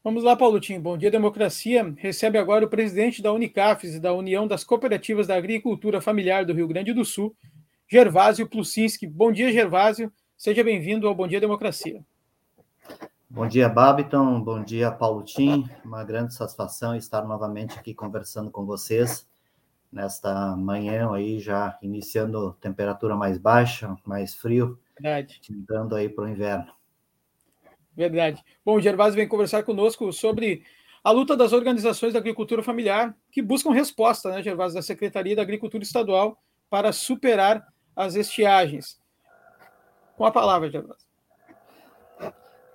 [0.03, 0.81] Vamos lá, Paulotinho.
[0.81, 1.95] Bom dia, democracia.
[1.97, 6.55] Recebe agora o presidente da Unicafes e da União das Cooperativas da Agricultura Familiar do
[6.55, 7.37] Rio Grande do Sul,
[7.87, 9.07] Gervásio Plusinski.
[9.07, 10.13] Bom dia, Gervásio.
[10.37, 12.03] Seja bem-vindo ao Bom Dia Democracia.
[13.33, 14.41] Bom dia, Babiton.
[14.41, 15.65] Bom dia, Paulo Tim.
[15.85, 19.25] Uma grande satisfação estar novamente aqui conversando com vocês
[19.93, 24.81] nesta manhã aí, já iniciando temperatura mais baixa, mais frio.
[25.01, 25.41] Verdade.
[25.49, 26.73] Entrando aí para o inverno.
[27.97, 28.43] Verdade.
[28.65, 30.65] Bom, o Gervásio vem conversar conosco sobre
[31.05, 35.43] a luta das organizações da agricultura familiar, que buscam resposta, né, Gervásio, da Secretaria da
[35.43, 36.37] Agricultura Estadual
[36.69, 37.65] para superar
[37.95, 39.01] as estiagens.
[40.17, 41.10] Com a palavra, Gervásio.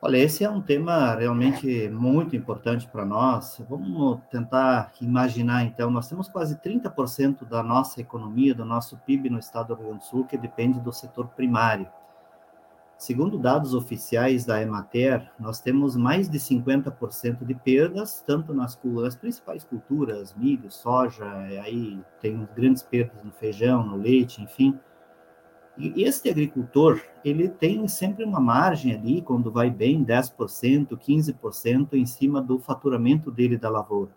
[0.05, 3.59] Olha, esse é um tema realmente muito importante para nós.
[3.67, 9.39] Vamos tentar imaginar, então, nós temos quase 30% da nossa economia, do nosso PIB no
[9.39, 11.87] estado do Rio Grande do Sul, que depende do setor primário.
[12.95, 19.15] Segundo dados oficiais da Emater, nós temos mais de 50% de perdas, tanto nas, nas,
[19.15, 21.25] principais culturas, milho, soja,
[21.63, 24.79] aí tem grandes perdas no feijão, no leite, enfim.
[25.77, 32.05] E este agricultor, ele tem sempre uma margem ali, quando vai bem, 10%, 15% em
[32.05, 34.11] cima do faturamento dele da lavoura.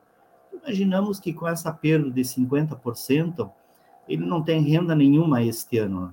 [0.53, 3.51] Imaginamos que com essa perda de 50%,
[4.09, 6.07] ele não tem renda nenhuma este ano.
[6.07, 6.13] Né?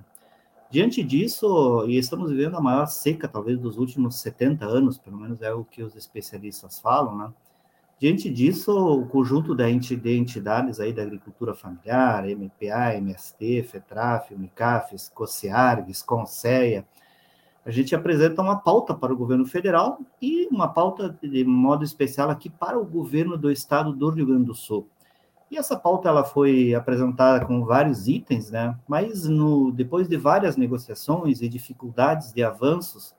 [0.70, 5.42] Diante disso, e estamos vivendo a maior seca, talvez, dos últimos 70 anos, pelo menos
[5.42, 7.32] é o que os especialistas falam, né?
[7.98, 16.04] Diante disso, o conjunto de entidades aí da agricultura familiar, MPA, MST, FETRAF, Unicafes, COSEARGS,
[16.04, 16.86] CONSEA,
[17.66, 22.30] a gente apresenta uma pauta para o governo federal e uma pauta de modo especial
[22.30, 24.88] aqui para o governo do estado do Rio Grande do Sul.
[25.50, 28.78] E essa pauta ela foi apresentada com vários itens, né?
[28.88, 33.16] Mas no, depois de várias negociações e dificuldades de avanços,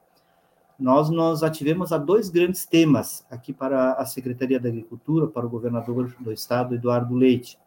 [0.78, 5.48] nós nos ativemos a dois grandes temas aqui para a Secretaria da Agricultura, para o
[5.48, 7.58] governador do estado, Eduardo Leite,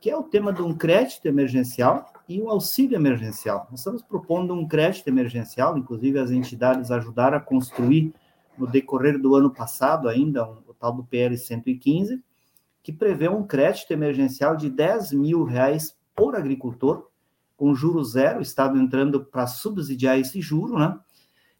[0.00, 3.68] que é o tema de um crédito emergencial e um auxílio emergencial.
[3.70, 8.12] Nós estamos propondo um crédito emergencial, inclusive as entidades ajudaram a construir
[8.58, 12.22] no decorrer do ano passado ainda um, o tal do PL 115,
[12.82, 17.08] que prevê um crédito emergencial de 10 mil reais por agricultor,
[17.56, 20.98] com juro zero, o Estado entrando para subsidiar esse juro, né?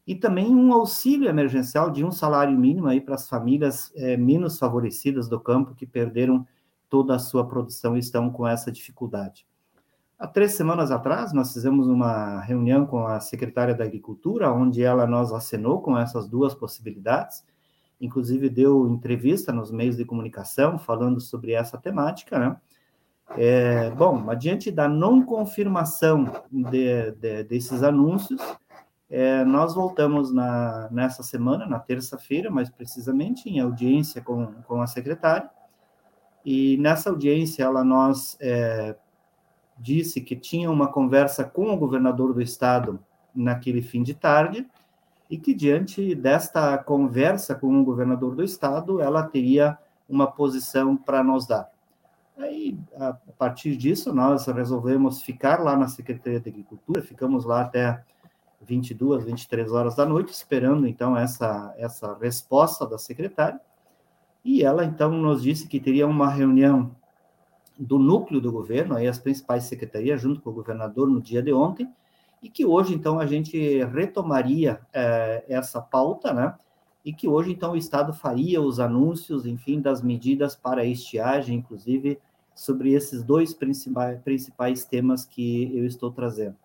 [0.06, 4.58] E também um auxílio emergencial de um salário mínimo aí para as famílias é, menos
[4.58, 6.46] favorecidas do campo que perderam
[6.88, 9.46] toda a sua produção e estão com essa dificuldade.
[10.18, 15.06] Há três semanas atrás, nós fizemos uma reunião com a secretária da Agricultura, onde ela
[15.06, 17.44] nos acenou com essas duas possibilidades,
[18.00, 22.56] inclusive deu entrevista nos meios de comunicação falando sobre essa temática, né?
[23.36, 28.40] É, bom, adiante da não confirmação de, de, desses anúncios,
[29.14, 34.87] é, nós voltamos na, nessa semana, na terça-feira, mais precisamente, em audiência com, com a
[34.87, 35.51] secretária,
[36.42, 38.96] e nessa audiência ela nos é,
[39.79, 42.98] disse que tinha uma conversa com o governador do estado
[43.35, 44.66] naquele fim de tarde,
[45.29, 49.77] e que diante desta conversa com o governador do estado, ela teria
[50.09, 51.70] uma posição para nos dar.
[52.38, 58.03] Aí, a partir disso, nós resolvemos ficar lá na Secretaria de Agricultura, ficamos lá até
[58.64, 63.61] 22, 23 horas da noite, esperando então essa, essa resposta da secretária.
[64.44, 66.94] E ela então nos disse que teria uma reunião
[67.79, 71.53] do núcleo do governo, aí as principais secretarias, junto com o governador, no dia de
[71.53, 71.88] ontem,
[72.42, 76.55] e que hoje, então, a gente retomaria é, essa pauta, né?
[77.05, 81.59] E que hoje, então, o Estado faria os anúncios, enfim, das medidas para a estiagem,
[81.59, 82.18] inclusive
[82.55, 86.57] sobre esses dois principais, principais temas que eu estou trazendo.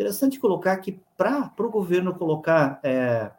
[0.00, 3.30] Interessante colocar que para o governo colocar é,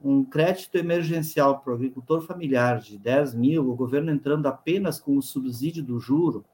[0.00, 5.16] um crédito emergencial para o agricultor familiar de 10 mil, o governo entrando apenas com
[5.16, 6.44] o subsídio do juro,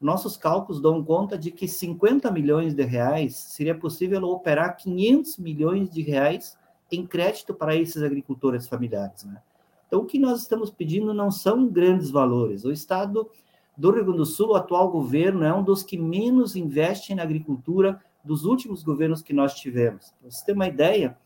[0.00, 5.88] nossos cálculos dão conta de que 50 milhões de reais seria possível operar 500 milhões
[5.88, 6.58] de reais
[6.90, 9.22] em crédito para esses agricultores familiares.
[9.22, 9.40] Né?
[9.86, 12.64] Então, o que nós estamos pedindo não são grandes valores.
[12.64, 13.30] O Estado
[13.76, 17.22] do Rio Grande do Sul, o atual governo, é um dos que menos investe na
[17.22, 20.12] agricultura dos últimos governos que nós tivemos.
[20.20, 21.16] Para você ter uma ideia,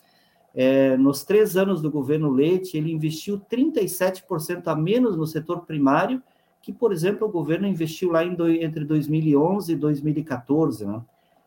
[0.54, 6.22] é, nos três anos do governo Leite, ele investiu 37% a menos no setor primário
[6.60, 10.86] que, por exemplo, o governo investiu lá em entre 2011 e 2014.
[10.86, 11.02] Né?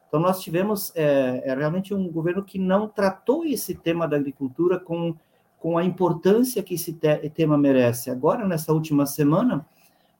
[0.08, 4.78] Então, nós tivemos é, é, realmente um governo que não tratou esse tema da agricultura
[4.78, 5.16] com,
[5.58, 8.10] com a importância que esse te, tema merece.
[8.10, 9.66] Agora, nessa última semana,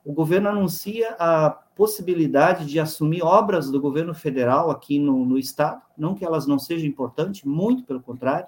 [0.04, 5.82] o governo anuncia a possibilidade de assumir obras do governo federal aqui no, no estado,
[5.96, 8.46] não que elas não sejam importantes, muito pelo contrário,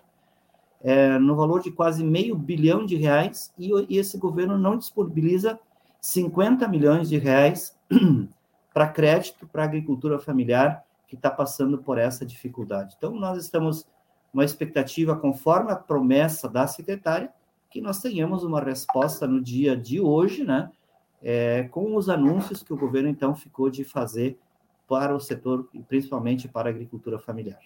[0.80, 5.61] é, no valor de quase meio bilhão de reais, e, e esse governo não disponibiliza
[6.00, 7.76] 50 milhões de reais
[8.72, 12.94] para crédito para a agricultura familiar que está passando por essa dificuldade.
[12.96, 13.86] Então, nós estamos
[14.32, 17.30] uma expectativa, conforme a promessa da secretária,
[17.70, 20.70] que nós tenhamos uma resposta no dia de hoje, né,
[21.22, 24.38] é, com os anúncios que o governo, então, ficou de fazer
[24.88, 27.60] para o setor, e principalmente para a agricultura familiar.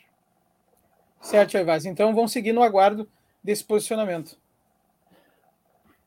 [1.20, 1.84] Certo, Evaz.
[1.84, 3.09] Então, vamos seguir no aguardo
[3.42, 4.36] desse posicionamento.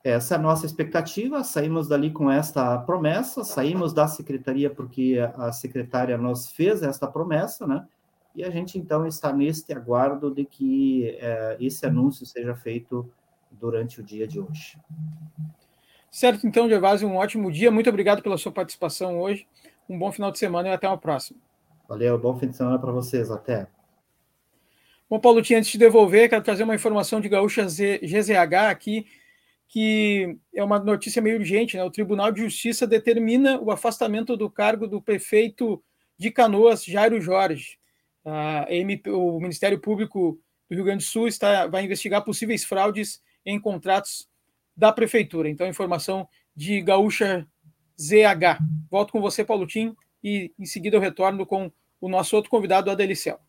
[0.04, 1.44] essa é a nossa expectativa.
[1.44, 7.66] Saímos dali com esta promessa, saímos da secretaria porque a secretária nos fez esta promessa,
[7.66, 7.88] né?
[8.36, 13.10] E a gente então está neste aguardo de que é, esse anúncio seja feito
[13.50, 14.78] durante o dia de hoje.
[16.16, 17.70] Certo, então, Gervásio, um ótimo dia.
[17.70, 19.46] Muito obrigado pela sua participação hoje.
[19.90, 21.38] Um bom final de semana e até uma próxima.
[21.90, 23.30] Valeu, bom fim de semana para vocês.
[23.30, 23.68] Até.
[25.10, 29.08] Bom, Paulo, tinha antes de devolver, quero trazer uma informação de Gaúcha GZH aqui,
[29.68, 31.76] que é uma notícia meio urgente.
[31.76, 31.84] Né?
[31.84, 35.84] O Tribunal de Justiça determina o afastamento do cargo do prefeito
[36.18, 37.78] de Canoas, Jairo Jorge.
[38.70, 40.40] MP, o Ministério Público
[40.70, 44.30] do Rio Grande do Sul está, vai investigar possíveis fraudes em contratos
[44.76, 45.50] da prefeitura.
[45.50, 47.48] Então, informação de Gaúcha
[48.00, 48.60] ZH.
[48.90, 51.72] Volto com você, Paulo Tim, e em seguida eu retorno com
[52.02, 53.40] o nosso outro convidado, Adelicel.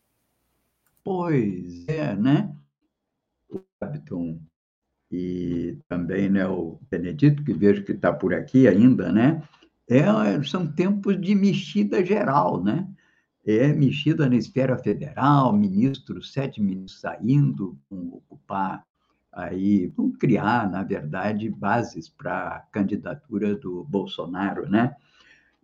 [1.03, 2.53] Pois é, né?
[3.49, 4.39] O Capitão
[5.11, 9.41] e também né, o Benedito, que vejo que está por aqui ainda, né?
[9.89, 10.03] É,
[10.43, 12.87] são tempos de mexida geral, né?
[13.45, 18.85] É mexida na esfera federal, ministros, sete ministros saindo, vão ocupar
[19.31, 24.95] aí, vão criar, na verdade, bases para a candidatura do Bolsonaro, né?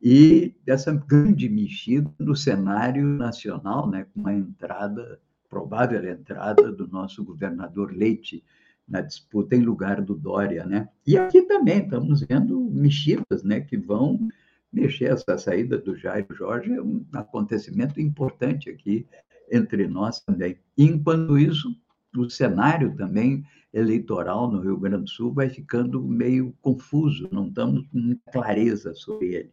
[0.02, 7.24] E essa grande mexida no cenário nacional, né, com a entrada, provável entrada do nosso
[7.24, 8.44] governador Leite,
[8.88, 10.90] na disputa em lugar do Dória, né?
[11.08, 14.28] E aqui também estamos vendo mexidas, né, que vão
[14.74, 19.06] mexer essa saída do Jair Jorge é um acontecimento importante aqui
[19.52, 20.58] entre nós também.
[20.78, 21.70] Enquanto isso,
[22.16, 23.44] o cenário também
[23.74, 29.34] eleitoral no Rio Grande do Sul vai ficando meio confuso, não estamos com clareza sobre
[29.34, 29.52] ele.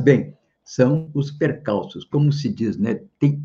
[0.00, 0.34] Bem,
[0.64, 3.02] são os percalços, como se diz, né?
[3.18, 3.42] Tem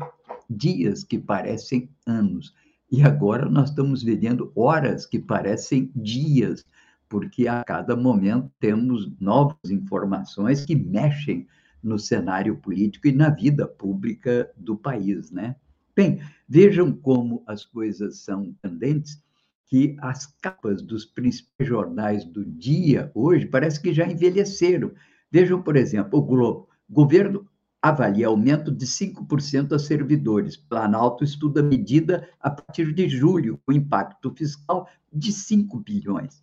[0.48, 2.54] dias que parecem anos.
[2.90, 6.64] E agora nós estamos vivendo horas que parecem dias,
[7.08, 11.46] porque a cada momento temos novas informações que mexem
[11.82, 15.54] no cenário político e na vida pública do país, né?
[15.98, 19.20] Bem, vejam como as coisas são tendentes,
[19.66, 24.92] que as capas dos principais jornais do dia hoje parece que já envelheceram.
[25.28, 26.68] Vejam, por exemplo, o Globo.
[26.88, 27.48] Governo
[27.82, 30.56] avalia aumento de 5% a servidores.
[30.56, 36.40] Planalto estuda medida a partir de julho, com impacto fiscal de 5 bilhões.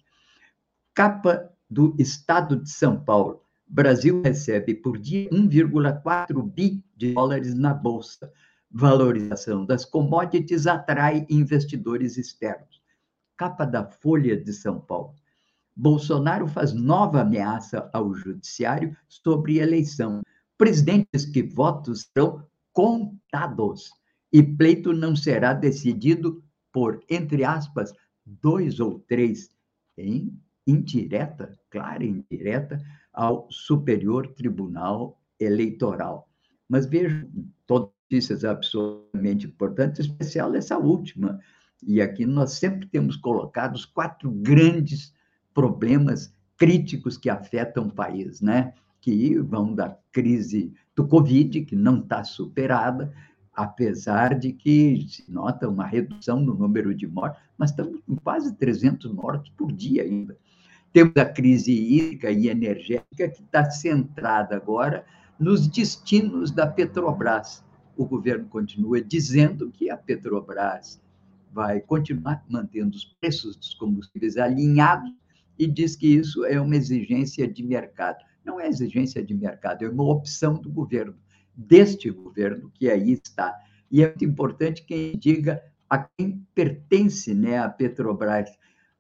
[0.93, 3.41] Capa do Estado de São Paulo.
[3.65, 8.29] Brasil recebe por dia 1,4 bi de dólares na bolsa.
[8.77, 12.83] Valorização das commodities atrai investidores externos.
[13.37, 15.15] Capa da Folha de São Paulo.
[15.73, 20.21] Bolsonaro faz nova ameaça ao judiciário sobre eleição
[20.57, 23.91] presidentes que votos serão contados
[24.29, 27.93] e pleito não será decidido por, entre aspas,
[28.25, 29.51] dois ou três,
[29.97, 32.77] em indireta, clara indireta,
[33.13, 36.29] ao Superior Tribunal Eleitoral.
[36.67, 37.25] Mas todas
[38.09, 41.39] notícias absolutamente importantes, em especial essa última.
[41.85, 45.13] E aqui nós sempre temos colocado os quatro grandes
[45.53, 48.73] problemas críticos que afetam o país, né?
[49.01, 53.13] que vão da crise do Covid, que não está superada,
[53.53, 58.55] apesar de que se nota uma redução no número de mortes, mas estamos com quase
[58.55, 60.35] 300 mortos por dia ainda.
[60.91, 65.05] Temos a crise hídrica e energética que está centrada agora
[65.37, 67.63] nos destinos da Petrobras.
[67.95, 71.01] O governo continua dizendo que a Petrobras
[71.51, 75.11] vai continuar mantendo os preços dos combustíveis alinhados
[75.57, 78.17] e diz que isso é uma exigência de mercado.
[78.43, 81.15] Não é exigência de mercado, é uma opção do governo,
[81.55, 83.57] deste governo que aí está.
[83.89, 88.49] E é muito importante que diga a quem pertence né, a Petrobras.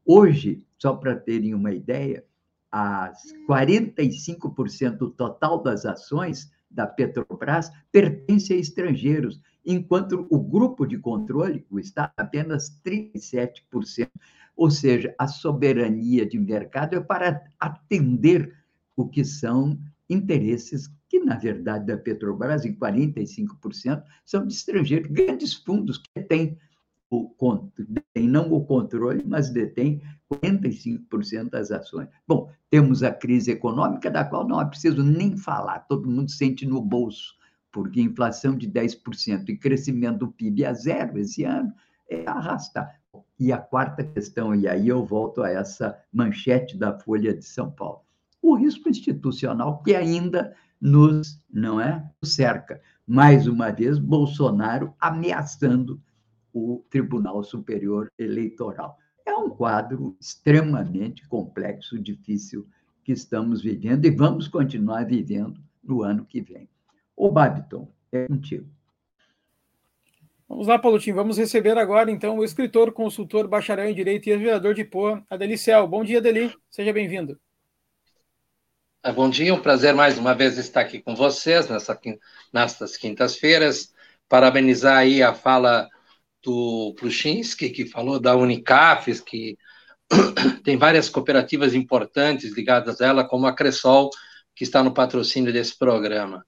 [0.05, 2.23] Hoje, só para terem uma ideia,
[2.71, 11.65] as 45% total das ações da Petrobras pertence a estrangeiros, enquanto o grupo de controle,
[11.69, 14.09] o Estado, apenas 37%.
[14.55, 18.53] Ou seja, a soberania de mercado é para atender
[18.95, 19.77] o que são
[20.09, 26.57] interesses que, na verdade, da Petrobras, em 45%, são de estrangeiros, grandes fundos que têm
[27.15, 30.01] o, detém não o controle, mas detêm
[30.31, 32.07] 45% das ações.
[32.27, 36.65] Bom, temos a crise econômica, da qual não é preciso nem falar, todo mundo sente
[36.65, 37.35] no bolso,
[37.71, 41.73] porque inflação de 10% e crescimento do PIB a zero esse ano
[42.09, 42.99] é arrastar.
[43.39, 47.71] E a quarta questão, e aí eu volto a essa manchete da Folha de São
[47.71, 48.05] Paulo
[48.45, 52.79] o risco institucional que ainda nos, não é, cerca.
[53.07, 55.99] Mais uma vez, Bolsonaro ameaçando
[56.55, 58.97] o Tribunal Superior Eleitoral.
[59.25, 62.65] É um quadro extremamente complexo, difícil
[63.03, 66.69] que estamos vivendo e vamos continuar vivendo no ano que vem.
[67.15, 68.67] O Babiton, é contigo.
[70.47, 71.15] Vamos lá, Paulotinho.
[71.15, 75.57] Vamos receber agora, então, o escritor, consultor, bacharel em Direito e ex-vereador de Poa, Adeli
[75.57, 75.87] Cel.
[75.87, 76.55] Bom dia, Adeli.
[76.69, 77.37] Seja bem-vindo.
[79.03, 81.99] Ah, bom dia, um prazer mais uma vez estar aqui com vocês nessa,
[82.53, 83.93] nestas quintas-feiras.
[84.29, 85.89] Parabenizar aí a fala
[86.45, 89.57] do Pruchinski, que falou da Unicafes, que
[90.63, 94.11] tem várias cooperativas importantes ligadas a ela, como a Cressol,
[94.55, 96.45] que está no patrocínio desse programa.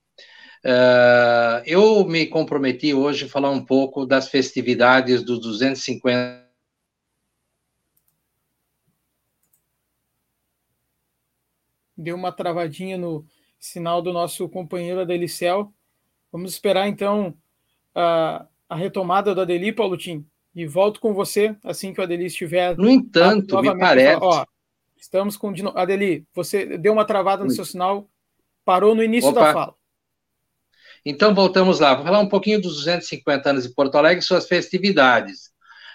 [0.63, 6.45] Uh, eu me comprometi hoje a falar um pouco das festividades dos 250
[11.99, 13.25] Deu uma travadinha no
[13.59, 15.73] sinal do nosso companheiro Adelicel.
[16.31, 17.35] Vamos esperar então
[18.69, 22.77] a retomada do Adeli, Paulotim, e volto com você assim que o Adeli estiver.
[22.77, 24.19] No entanto, me parece.
[24.21, 24.45] Ó,
[24.97, 25.53] estamos com.
[25.75, 28.09] Adeli, você deu uma travada no seu sinal,
[28.65, 29.41] parou no início Opa.
[29.41, 29.75] da fala.
[31.05, 31.95] Então, voltamos lá.
[31.95, 35.51] Vou falar um pouquinho dos 250 anos de Porto Alegre e suas festividades.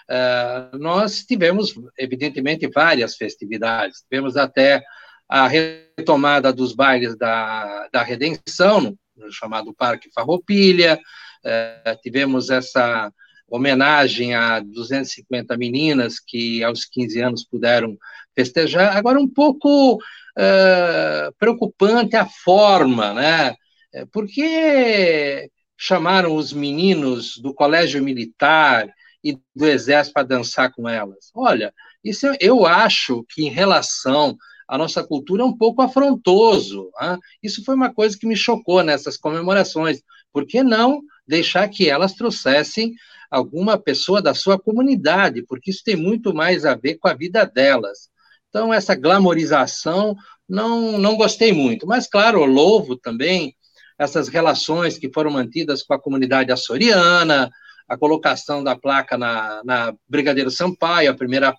[0.09, 4.01] Uh, nós tivemos, evidentemente, várias festividades.
[4.09, 4.83] Tivemos até
[5.29, 10.99] a retomada dos bailes da, da Redenção, no, no chamado Parque Farroupilha.
[11.45, 13.11] Uh, tivemos essa
[13.49, 17.97] homenagem a 250 meninas que aos 15 anos puderam
[18.35, 18.97] festejar.
[18.97, 23.55] Agora, um pouco uh, preocupante a forma, né?
[23.93, 28.91] É, por que chamaram os meninos do colégio militar
[29.23, 31.29] e do exército para dançar com elas?
[31.35, 31.71] Olha,
[32.03, 34.35] isso eu acho que em relação
[34.67, 36.89] à nossa cultura é um pouco afrontoso.
[36.99, 37.19] Hein?
[37.43, 40.01] Isso foi uma coisa que me chocou nessas comemorações.
[40.31, 42.93] Por que não deixar que elas trouxessem
[43.29, 45.43] alguma pessoa da sua comunidade?
[45.43, 48.09] Porque isso tem muito mais a ver com a vida delas.
[48.49, 50.15] Então, essa glamorização
[50.47, 51.87] não, não gostei muito.
[51.87, 53.55] Mas, claro, louvo também
[53.97, 57.49] essas relações que foram mantidas com a comunidade açoriana,
[57.87, 61.55] a colocação da placa na, na Brigadeiro Sampaio, a primeira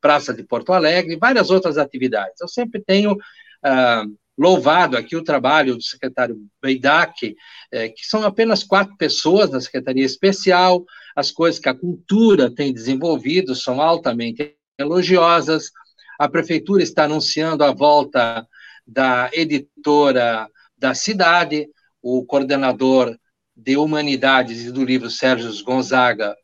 [0.00, 2.40] praça de Porto Alegre, várias outras atividades.
[2.40, 3.16] Eu sempre tenho
[3.62, 4.04] ah,
[4.36, 7.34] louvado aqui o trabalho do secretário Beidak,
[7.72, 10.84] eh, que são apenas quatro pessoas na Secretaria Especial,
[11.14, 15.70] as coisas que a cultura tem desenvolvido são altamente elogiosas,
[16.18, 18.46] a prefeitura está anunciando a volta
[18.86, 21.68] da editora da cidade,
[22.02, 23.16] o coordenador
[23.56, 26.36] de Humanidades e do livro Sérgio Gonzaga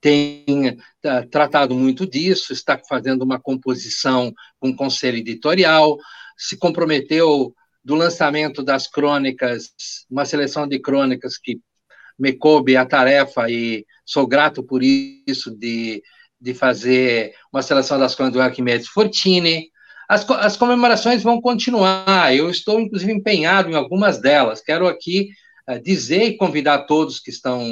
[0.00, 0.44] tem
[1.04, 5.98] uh, tratado muito disso, está fazendo uma composição com um conselho editorial,
[6.38, 7.52] se comprometeu
[7.84, 9.72] do lançamento das crônicas,
[10.10, 11.60] uma seleção de crônicas que
[12.18, 16.02] me coube a tarefa e sou grato por isso de,
[16.40, 19.70] de fazer uma seleção das crônicas do Arquimedes Fortini,
[20.08, 24.62] as, as comemorações vão continuar, eu estou, inclusive, empenhado em algumas delas.
[24.62, 25.28] Quero aqui
[25.68, 27.62] uh, dizer e convidar todos que estão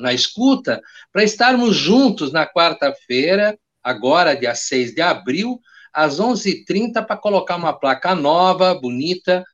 [0.00, 5.60] na escuta para estarmos juntos na quarta-feira, agora, dia 6 de abril,
[5.94, 9.44] às 11h30, para colocar uma placa nova, bonita,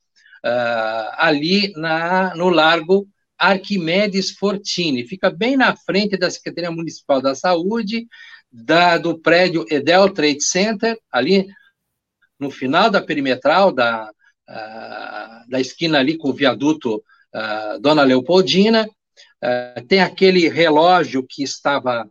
[0.45, 3.07] uh, ali na, no Largo
[3.39, 5.07] Arquimedes Fortini.
[5.07, 8.07] Fica bem na frente da Secretaria Municipal da Saúde,
[8.51, 11.47] da, do prédio Edel Trade Center, ali
[12.39, 14.11] no final da perimetral da,
[14.49, 21.43] uh, da esquina ali com o viaduto uh, Dona Leopoldina, uh, tem aquele relógio que
[21.43, 22.09] estava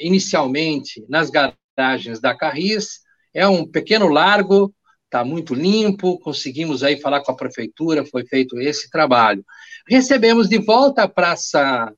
[0.00, 3.02] inicialmente nas garagens da Carris,
[3.38, 4.74] é um pequeno largo,
[5.04, 9.44] está muito limpo, conseguimos aí falar com a prefeitura, foi feito esse trabalho.
[9.88, 11.92] Recebemos de volta a Praça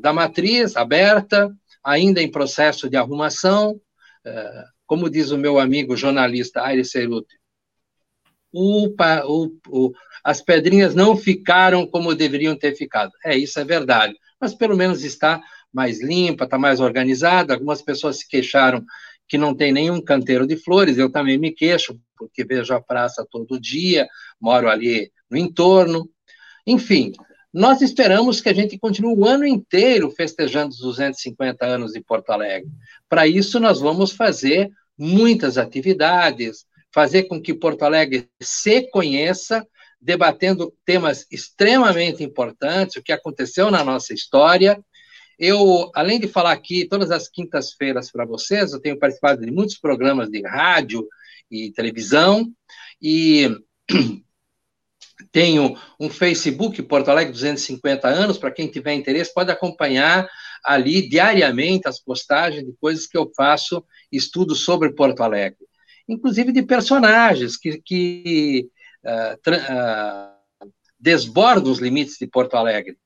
[0.00, 3.80] da Matriz, aberta, ainda em processo de arrumação,
[4.86, 7.38] como diz o meu amigo jornalista Aires Ceruti,
[10.24, 13.12] as pedrinhas não ficaram como deveriam ter ficado.
[13.24, 14.14] É, isso é verdade.
[14.40, 15.40] Mas pelo menos está
[15.72, 17.54] mais limpa, está mais organizada.
[17.54, 18.84] Algumas pessoas se queixaram
[19.28, 23.26] que não tem nenhum canteiro de flores, eu também me queixo, porque vejo a praça
[23.28, 24.06] todo dia,
[24.40, 26.08] moro ali no entorno.
[26.66, 27.12] Enfim,
[27.52, 32.30] nós esperamos que a gente continue o ano inteiro festejando os 250 anos de Porto
[32.30, 32.68] Alegre.
[33.08, 39.66] Para isso, nós vamos fazer muitas atividades, fazer com que Porto Alegre se conheça,
[40.00, 44.78] debatendo temas extremamente importantes, o que aconteceu na nossa história.
[45.38, 49.78] Eu, além de falar aqui todas as quintas-feiras para vocês, eu tenho participado de muitos
[49.78, 51.06] programas de rádio
[51.50, 52.52] e televisão,
[53.00, 53.48] e
[55.32, 60.28] tenho um Facebook, Porto Alegre 250 anos, para quem tiver interesse, pode acompanhar
[60.64, 65.66] ali diariamente as postagens de coisas que eu faço, estudo sobre Porto Alegre,
[66.08, 68.70] inclusive de personagens que, que
[69.04, 72.96] uh, uh, desbordam os limites de Porto Alegre.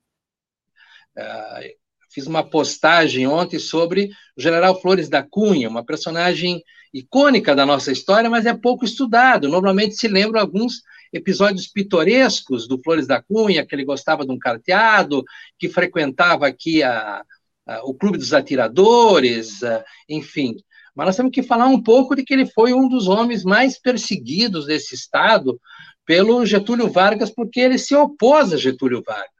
[1.16, 1.77] Uh,
[2.08, 7.92] fiz uma postagem ontem sobre o General Flores da Cunha, uma personagem icônica da nossa
[7.92, 9.48] história, mas é pouco estudado.
[9.48, 10.82] Normalmente se lembra alguns
[11.12, 15.22] episódios pitorescos do Flores da Cunha, que ele gostava de um carteado,
[15.58, 17.22] que frequentava aqui a,
[17.66, 20.56] a, o Clube dos Atiradores, a, enfim.
[20.94, 23.78] Mas nós temos que falar um pouco de que ele foi um dos homens mais
[23.78, 25.60] perseguidos desse Estado
[26.04, 29.37] pelo Getúlio Vargas, porque ele se opôs a Getúlio Vargas.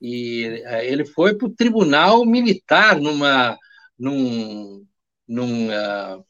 [0.00, 3.56] E eh, ele foi para o tribunal militar numa,
[3.98, 4.84] num,
[5.26, 6.24] num, uh,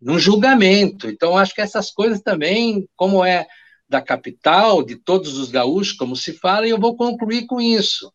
[0.00, 1.08] num julgamento.
[1.08, 3.46] Então, acho que essas coisas também, como é
[3.88, 8.12] da capital, de todos os gaúchos, como se fala, e eu vou concluir com isso.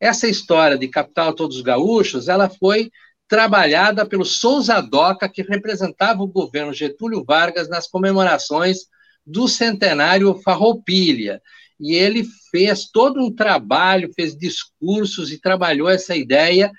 [0.00, 2.90] Essa história de capital todos os gaúchos, ela foi
[3.28, 8.80] trabalhada pelo Souza Doca, que representava o governo Getúlio Vargas nas comemorações
[9.24, 11.40] do centenário Farroupilha.
[11.82, 16.70] E ele fez todo um trabalho, fez discursos e trabalhou essa ideia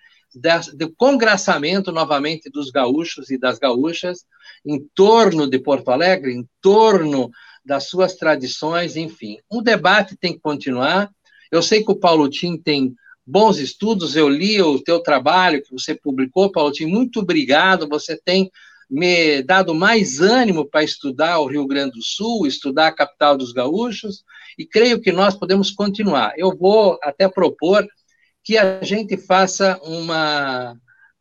[0.74, 4.26] do congraçamento novamente dos gaúchos e das gaúchas
[4.66, 7.30] em torno de Porto Alegre, em torno
[7.66, 9.38] das suas tradições, enfim.
[9.50, 11.12] O debate tem que continuar.
[11.52, 12.96] Eu sei que o Paulo Tim tem
[13.26, 18.18] bons estudos, eu li o teu trabalho que você publicou, Paulo Tim, muito obrigado, você
[18.18, 18.50] tem
[18.90, 23.52] me dado mais ânimo para estudar o Rio Grande do Sul, estudar a capital dos
[23.52, 24.24] gaúchos,
[24.58, 26.34] e creio que nós podemos continuar.
[26.38, 27.88] Eu vou até propor
[28.44, 30.76] que a gente faça uma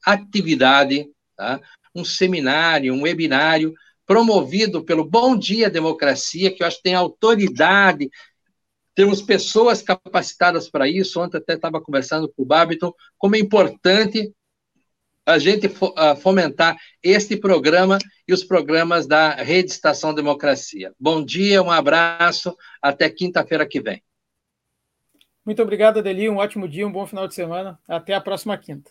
[0.04, 1.60] atividade, tá?
[1.94, 3.72] um seminário, um webinário,
[4.06, 8.10] promovido pelo Bom Dia Democracia, que eu acho que tem autoridade,
[8.94, 11.20] temos pessoas capacitadas para isso.
[11.20, 14.32] Ontem até estava conversando com o Babiton, como é importante
[15.24, 15.68] a gente
[16.20, 20.92] fomentar este programa e os programas da Rede Estação Democracia.
[20.98, 24.02] Bom dia, um abraço, até quinta-feira que vem.
[25.44, 27.78] Muito obrigado, Adeli, um ótimo dia, um bom final de semana.
[27.88, 28.90] Até a próxima quinta.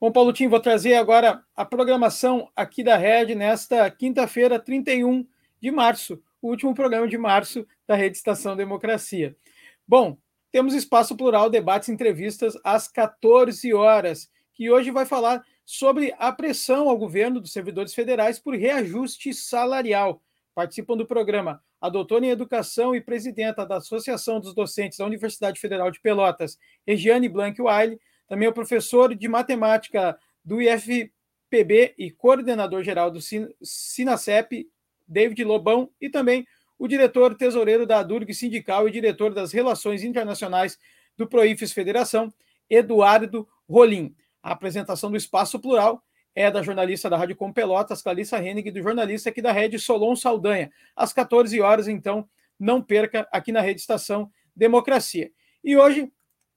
[0.00, 5.26] Bom, Paulo Tim, vou trazer agora a programação aqui da Rede nesta quinta-feira, 31
[5.60, 9.36] de março, o último programa de março da Rede Estação Democracia.
[9.86, 10.16] Bom,
[10.50, 16.88] temos espaço plural, debates, entrevistas às 14 horas, que hoje vai falar sobre a pressão
[16.88, 20.20] ao governo dos servidores federais por reajuste salarial.
[20.54, 25.58] Participam do programa a doutora em Educação e presidenta da Associação dos Docentes da Universidade
[25.58, 27.98] Federal de Pelotas, Regiane Blank Wiley,
[28.28, 33.20] também o professor de matemática do IFPB e coordenador geral do
[33.62, 34.68] Sinacep,
[35.08, 36.46] David Lobão, e também
[36.80, 40.78] o diretor tesoureiro da Durg Sindical e diretor das Relações Internacionais
[41.14, 42.32] do Proifes Federação,
[42.70, 44.16] Eduardo Rolim.
[44.42, 46.02] A apresentação do Espaço Plural
[46.34, 49.78] é da jornalista da Rádio Com Pelotas, Clarissa Hennig, e do jornalista aqui da Rede
[49.78, 50.72] Solon Saldanha.
[50.96, 52.26] Às 14 horas, então,
[52.58, 55.30] não perca aqui na Rede Estação Democracia.
[55.62, 56.10] E hoje,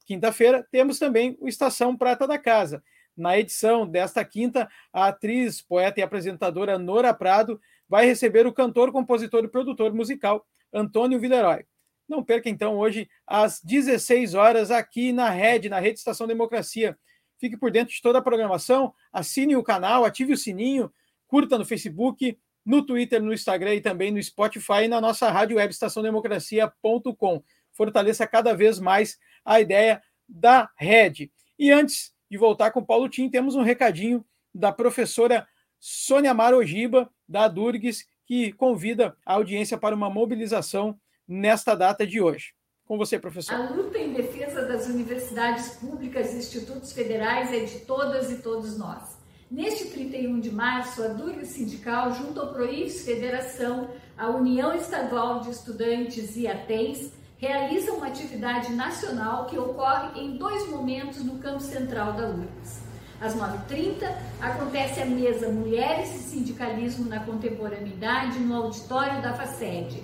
[0.06, 2.84] Quinta-feira, temos também o Estação Prata da Casa.
[3.16, 7.62] Na edição desta quinta, a atriz, poeta e apresentadora Nora Prado
[7.94, 11.64] vai receber o cantor, compositor e produtor musical Antônio Villeroy.
[12.10, 16.98] Não perca então hoje às 16 horas aqui na Rede, na Rede Estação Democracia.
[17.38, 20.91] Fique por dentro de toda a programação, assine o canal, ative o sininho,
[21.28, 22.36] curta no Facebook,
[22.66, 27.44] no Twitter, no Instagram e também no Spotify e na nossa rádio web estaçãodemocracia.com.
[27.74, 31.32] Fortaleça cada vez mais a ideia da rede.
[31.60, 35.48] E antes de voltar com o Paulo Tim, temos um recadinho da professora
[35.86, 42.54] Sônia Marogiba, da Durgues, que convida a audiência para uma mobilização nesta data de hoje.
[42.86, 43.54] Com você, professor.
[43.54, 48.78] A luta em defesa das universidades públicas e institutos federais é de todas e todos
[48.78, 49.18] nós.
[49.52, 55.50] Neste 31 de março, a Durgues Sindical, junto ao PROIFS Federação, a União Estadual de
[55.50, 62.14] Estudantes e ATENS, realiza uma atividade nacional que ocorre em dois momentos no campo central
[62.14, 62.83] da URGS.
[63.24, 64.04] Às 9h30,
[64.42, 70.04] acontece a mesa Mulheres e Sindicalismo na Contemporaneidade no auditório da FACED.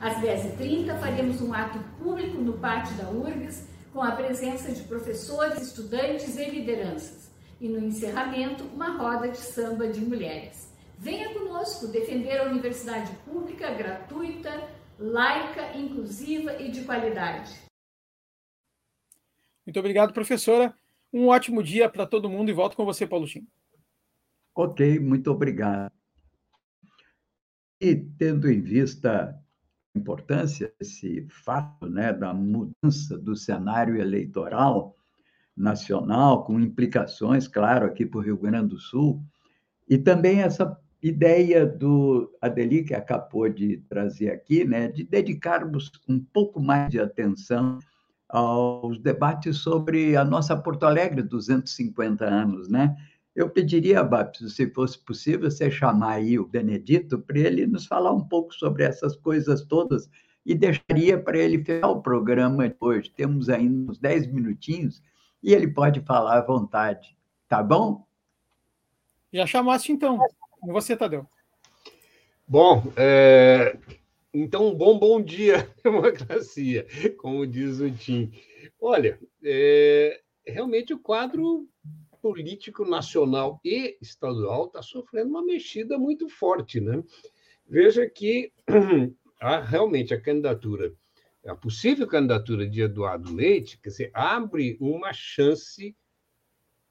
[0.00, 5.60] Às 10h30, faremos um ato público no pátio da URGS com a presença de professores,
[5.60, 7.30] estudantes e lideranças.
[7.60, 10.72] E no encerramento, uma roda de samba de mulheres.
[10.98, 17.52] Venha conosco defender a universidade pública gratuita, laica, inclusiva e de qualidade.
[19.66, 20.74] Muito obrigado, professora.
[21.14, 23.46] Um ótimo dia para todo mundo e volto com você, Paulo Chim.
[24.52, 25.92] Ok, muito obrigado.
[27.80, 29.40] E tendo em vista
[29.94, 34.96] a importância desse fato né, da mudança do cenário eleitoral,
[35.56, 39.22] nacional, com implicações, claro, aqui para o Rio Grande do Sul,
[39.88, 46.18] e também essa ideia do Adeli, que acabou de trazer aqui, né, de dedicarmos um
[46.18, 47.78] pouco mais de atenção
[48.34, 52.96] aos debates sobre a nossa Porto Alegre 250 anos, né?
[53.32, 58.12] Eu pediria, Babs, se fosse possível, você chamar aí o Benedito para ele nos falar
[58.12, 60.10] um pouco sobre essas coisas todas
[60.44, 63.08] e deixaria para ele fechar o programa de hoje.
[63.08, 65.00] Temos ainda uns 10 minutinhos
[65.40, 67.16] e ele pode falar à vontade,
[67.48, 68.04] tá bom?
[69.32, 70.18] Já chamaste então.
[70.66, 71.24] Você, Tadeu.
[72.48, 73.78] Bom, é...
[74.34, 76.84] então, bom, bom dia, democracia,
[77.18, 78.32] como diz o Tim.
[78.80, 80.20] Olha, é...
[80.44, 81.68] realmente o quadro
[82.20, 86.80] político nacional e estadual está sofrendo uma mexida muito forte.
[86.80, 87.00] Né?
[87.64, 88.52] Veja que
[89.68, 90.92] realmente a candidatura,
[91.46, 95.96] a possível candidatura de Eduardo Leite, quer dizer, abre uma chance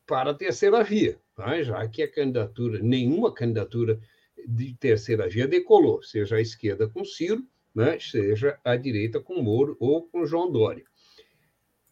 [0.06, 1.62] para a terceira via, tá?
[1.62, 4.00] já que a candidatura, nenhuma candidatura
[4.48, 7.98] de terceira via decolou, seja a esquerda com Ciro, né?
[8.00, 10.86] seja a direita com Moro ou com João Dória.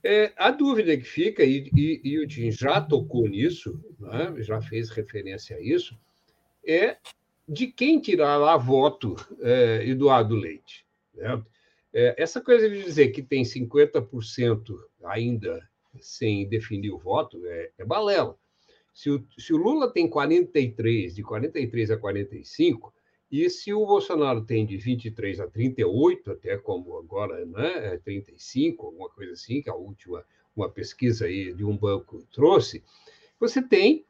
[0.03, 4.59] É, a dúvida que fica, e, e, e o Tim já tocou nisso, né, já
[4.59, 5.95] fez referência a isso,
[6.65, 6.97] é
[7.47, 10.87] de quem tirará voto é, Eduardo Leite.
[11.13, 11.43] Né?
[11.93, 15.61] É, essa coisa de dizer que tem 50% ainda
[15.99, 18.37] sem definir o voto é, é balela.
[18.93, 22.93] Se o, se o Lula tem 43, de 43 a 45,
[23.31, 28.85] e se o Bolsonaro tem de 23 a 38, até como agora, né, 35, é
[28.87, 30.25] alguma coisa assim, que a última
[30.55, 32.83] uma pesquisa aí de um banco trouxe,
[33.39, 34.05] você tem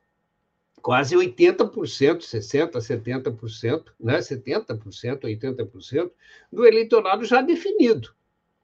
[0.82, 6.12] quase 80%, 60%, 70%, né, 70%, 80%
[6.52, 8.14] do eleitorado já definido.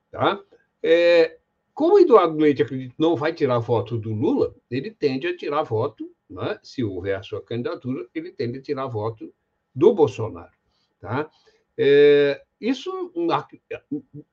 [0.09, 0.41] Tá?
[0.81, 1.37] É,
[1.77, 5.61] como o Eduardo Leite acredita não vai tirar voto do Lula, ele tende a tirar
[5.61, 9.31] voto, né, se houver a sua candidatura, ele tende a tirar voto
[9.75, 10.51] do Bolsonaro.
[10.99, 11.29] Tá?
[11.77, 13.13] É, isso,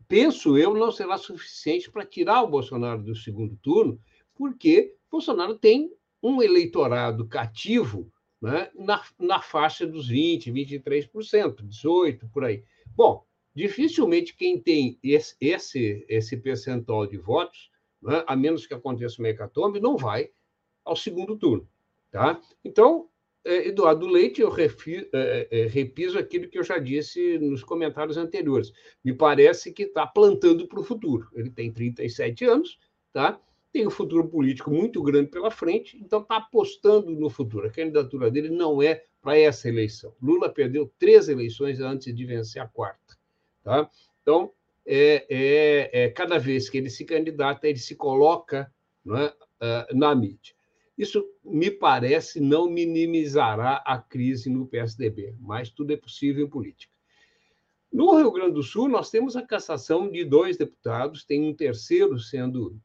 [0.08, 4.00] penso eu, não será suficiente para tirar o Bolsonaro do segundo turno,
[4.34, 5.92] porque Bolsonaro tem
[6.22, 12.64] um eleitorado cativo né, na, na faixa dos 20%, 23%, 18%, por aí.
[12.96, 13.22] Bom,
[13.54, 17.70] dificilmente quem tem esse, esse, esse percentual de votos,
[18.02, 20.30] né, a menos que aconteça uma hecatombe, não vai
[20.84, 21.68] ao segundo turno.
[22.10, 22.40] Tá?
[22.64, 23.08] Então,
[23.44, 28.16] é, Eduardo Leite, eu refi, é, é, repiso aquilo que eu já disse nos comentários
[28.16, 28.72] anteriores.
[29.04, 31.28] Me parece que está plantando para o futuro.
[31.34, 32.78] Ele tem 37 anos,
[33.12, 33.40] tá?
[33.74, 37.66] tem um futuro político muito grande pela frente, então está apostando no futuro.
[37.66, 40.14] A candidatura dele não é para essa eleição.
[40.22, 43.18] Lula perdeu três eleições antes de vencer a quarta.
[43.64, 43.90] Tá?
[44.22, 44.52] Então,
[44.86, 48.72] é, é, é cada vez que ele se candidata, ele se coloca
[49.60, 50.54] é, na mídia.
[50.96, 56.94] Isso, me parece, não minimizará a crise no PSDB, mas tudo é possível em política.
[57.92, 62.18] No Rio Grande do Sul, nós temos a cassação de dois deputados, tem um terceiro
[62.18, 62.78] sendo,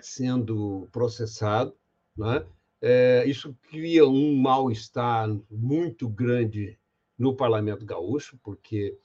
[0.00, 1.76] sendo processado.
[2.16, 2.46] Né?
[2.80, 6.78] É, isso cria um mal-estar muito grande
[7.16, 8.96] no parlamento gaúcho, porque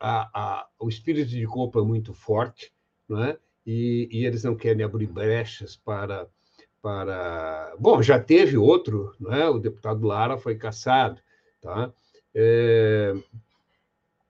[0.00, 2.72] a, a, o espírito de culpa é muito forte,
[3.08, 3.36] né?
[3.66, 6.26] e, e eles não querem abrir brechas para
[6.80, 7.74] para.
[7.78, 9.48] Bom, já teve outro, né?
[9.48, 11.20] o deputado Lara foi caçado.
[11.60, 11.92] Tá?
[12.34, 13.14] É...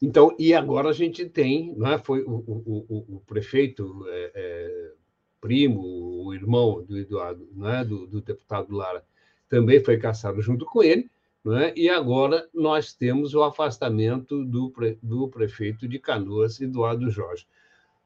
[0.00, 1.98] Então, e agora a gente tem, né?
[1.98, 4.92] foi o, o, o, o prefeito é, é,
[5.40, 5.80] primo,
[6.24, 7.84] o irmão do Eduardo, né?
[7.84, 9.04] do, do deputado Lara,
[9.48, 11.10] também foi caçado junto com ele,
[11.44, 11.72] né?
[11.76, 17.46] e agora nós temos o afastamento do, pre, do prefeito de Canoas, Eduardo Jorge.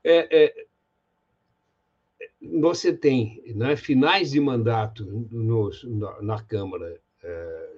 [0.04, 0.66] É, é,
[2.40, 7.70] você tem né, finais de mandato nos, na, na, Câmara é,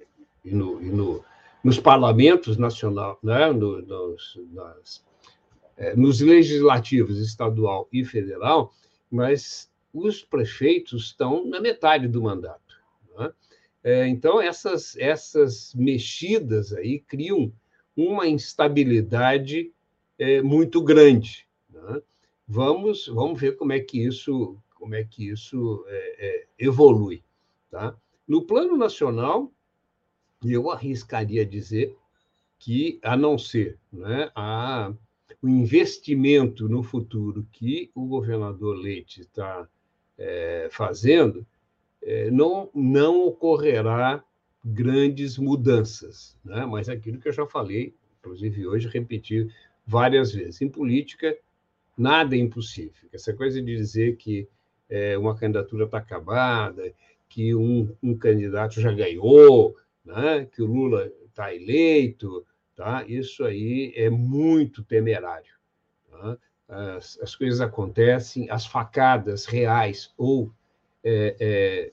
[0.45, 1.25] e, no, e no,
[1.63, 5.05] nos parlamentos nacionais, né, no, nos, nas,
[5.77, 8.73] é, nos legislativos estadual e federal,
[9.11, 12.83] mas os prefeitos estão na metade do mandato.
[13.17, 13.33] Né?
[13.85, 17.53] É, então, essas, essas mexidas aí criam
[17.95, 19.71] uma instabilidade
[20.19, 21.47] é, muito grande.
[21.69, 22.01] Né?
[22.49, 27.23] Vamos, vamos ver como é que isso, como é que isso é, é, evolui.
[27.71, 27.95] Tá?
[28.27, 29.53] No plano nacional,
[30.43, 31.95] eu arriscaria dizer
[32.59, 34.95] que, a não ser né, a,
[35.43, 39.69] o investimento no futuro que o governador Leite está
[40.17, 41.47] é, fazendo,
[42.31, 44.23] não, não ocorrerá
[44.65, 46.37] grandes mudanças.
[46.45, 46.65] Né?
[46.65, 49.53] Mas aquilo que eu já falei, inclusive hoje, repetir
[49.87, 50.63] várias vezes.
[50.63, 51.37] Em política,
[51.97, 53.09] nada é impossível.
[53.13, 54.49] Essa coisa de dizer que
[54.89, 56.93] é, uma candidatura está acabada,
[57.29, 60.47] que um, um, candidato já ganhou, né?
[60.47, 62.47] que o Lula está eleito,
[62.77, 63.05] tá?
[63.07, 65.53] isso aí é muito temerário.
[66.11, 66.39] Tá?
[66.69, 70.51] As, as, coisas acontecem, as facadas reais ou
[71.05, 71.93] é, é,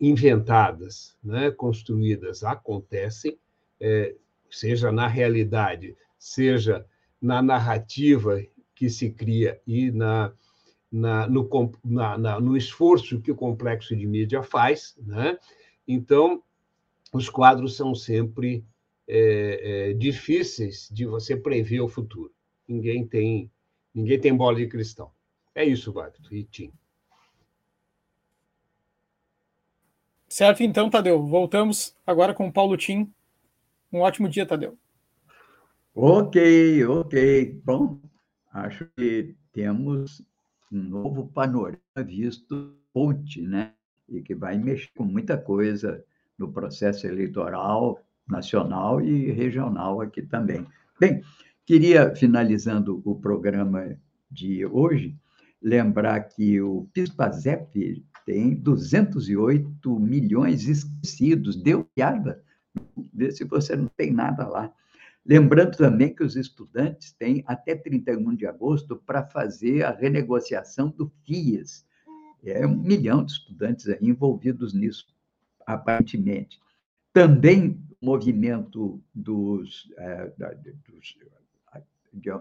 [0.00, 1.50] inventadas, né?
[1.50, 3.38] construídas, acontecem,
[3.80, 4.14] é,
[4.50, 6.86] seja na realidade, seja
[7.20, 8.40] na narrativa
[8.74, 10.32] que se cria e na,
[10.92, 11.48] na, no,
[11.84, 14.94] na, na, no esforço que o complexo de mídia faz.
[14.98, 15.38] Né?
[15.88, 16.42] Então,
[17.12, 18.64] os quadros são sempre
[19.08, 22.32] é, é, difíceis de você prever o futuro.
[22.68, 23.50] Ninguém tem,
[23.94, 25.14] ninguém tem bola de cristal.
[25.54, 26.72] É isso, Wagner e Tim.
[30.36, 31.26] Certo, então, Tadeu.
[31.26, 33.10] Voltamos agora com o Paulo Tim.
[33.90, 34.76] Um ótimo dia, Tadeu.
[35.94, 37.58] Ok, ok.
[37.64, 37.98] Bom,
[38.52, 40.20] acho que temos
[40.70, 43.72] um novo panorama visto ponte, né?
[44.06, 46.04] E que vai mexer com muita coisa
[46.38, 50.66] no processo eleitoral nacional e regional aqui também.
[51.00, 51.22] Bem,
[51.64, 53.98] queria, finalizando o programa
[54.30, 55.16] de hoje,
[55.62, 62.44] lembrar que o PISPAZEP tem 208 milhões esquecidos, deu piada,
[63.14, 64.74] vê se você não tem nada lá.
[65.24, 71.10] Lembrando também que os estudantes têm até 31 de agosto para fazer a renegociação do
[71.24, 71.86] FIES.
[72.44, 75.06] É um milhão de estudantes envolvidos nisso,
[75.64, 76.60] aparentemente.
[77.12, 81.16] Também o movimento dos, é, dos,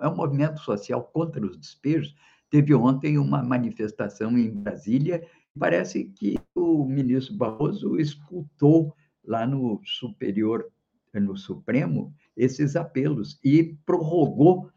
[0.01, 2.15] é um movimento social contra os despejos.
[2.49, 5.27] Teve ontem uma manifestação em Brasília.
[5.57, 8.93] Parece que o ministro Barroso escutou
[9.23, 10.65] lá no Superior,
[11.13, 14.69] no Supremo, esses apelos e prorrogou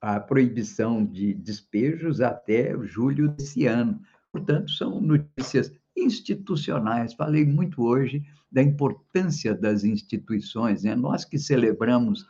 [0.00, 4.00] a proibição de despejos até julho desse ano.
[4.32, 7.14] Portanto, são notícias institucionais.
[7.14, 10.82] Falei muito hoje da importância das instituições.
[10.82, 10.94] Né?
[10.96, 12.26] Nós que celebramos,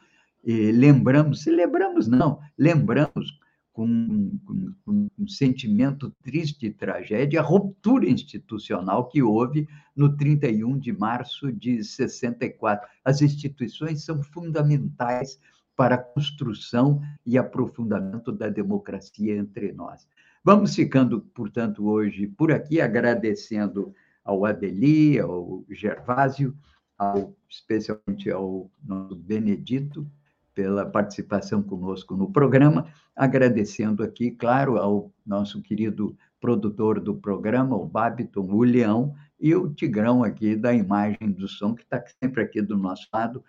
[0.46, 3.38] eh, lembramos, celebramos não, lembramos
[3.74, 10.78] com, com, com, um sentimento triste e tragédia, a ruptura institucional que houve no 31
[10.78, 12.88] de março de 64.
[13.04, 15.40] As instituições são fundamentais
[15.76, 20.06] para a construção e aprofundamento da democracia entre nós.
[20.44, 23.92] Vamos ficando, portanto, hoje por aqui, agradecendo
[24.24, 26.56] ao Adeli, ao Gervásio,
[26.96, 30.06] ao, especialmente ao nosso Benedito,
[30.54, 37.86] pela participação conosco no programa, agradecendo aqui, claro, ao nosso querido produtor do programa, o
[37.86, 42.62] Babiton, o Leão, e o Tigrão aqui da imagem do som, que está sempre aqui
[42.62, 43.44] do nosso lado,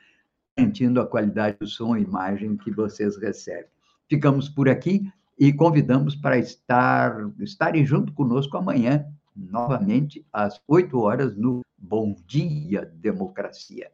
[0.58, 3.70] garantindo a qualidade do som e imagem que vocês recebem.
[4.10, 9.06] Ficamos por aqui e convidamos para estar estarem junto conosco amanhã,
[9.36, 13.92] novamente, às 8 horas, no Bom Dia Democracia.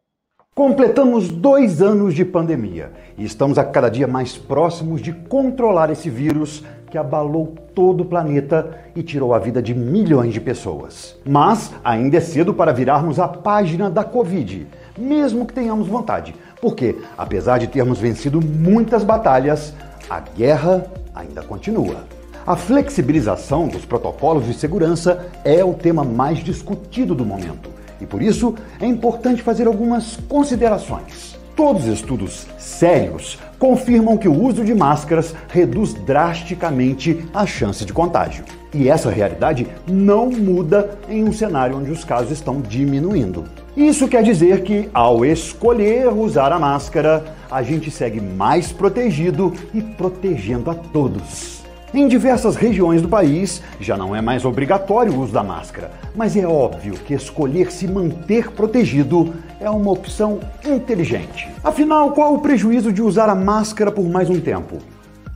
[0.54, 6.10] Completamos dois anos de pandemia e estamos a cada dia mais próximos de controlar esse
[6.10, 11.16] vírus que abalou todo o planeta e tirou a vida de milhões de pessoas.
[11.26, 16.98] Mas ainda é cedo para virarmos a página da Covid, mesmo que tenhamos vontade, porque,
[17.18, 19.74] apesar de termos vencido muitas batalhas,
[20.10, 20.86] a guerra
[21.16, 22.04] ainda continua.
[22.46, 28.22] A flexibilização dos protocolos de segurança é o tema mais discutido do momento e por
[28.22, 31.40] isso é importante fazer algumas considerações.
[31.56, 37.94] Todos os estudos sérios confirmam que o uso de máscaras reduz drasticamente a chance de
[37.94, 38.44] contágio.
[38.74, 43.44] E essa realidade não muda em um cenário onde os casos estão diminuindo.
[43.76, 49.82] Isso quer dizer que, ao escolher usar a máscara, a gente segue mais protegido e
[49.82, 51.61] protegendo a todos.
[51.94, 56.38] Em diversas regiões do país, já não é mais obrigatório o uso da máscara, mas
[56.38, 61.50] é óbvio que escolher se manter protegido é uma opção inteligente.
[61.62, 64.78] Afinal, qual o prejuízo de usar a máscara por mais um tempo?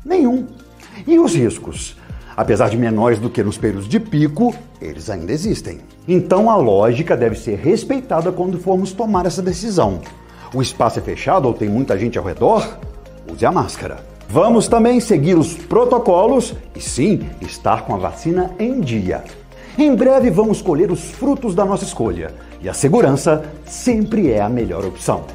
[0.05, 0.47] Nenhum.
[1.05, 1.97] E os riscos?
[2.37, 5.81] Apesar de menores do que nos períodos de pico, eles ainda existem.
[6.07, 9.99] Então a lógica deve ser respeitada quando formos tomar essa decisão.
[10.53, 12.77] O espaço é fechado ou tem muita gente ao redor?
[13.29, 14.14] Use a máscara.
[14.27, 19.23] Vamos também seguir os protocolos e sim, estar com a vacina em dia.
[19.77, 24.49] Em breve vamos colher os frutos da nossa escolha e a segurança sempre é a
[24.49, 25.25] melhor opção.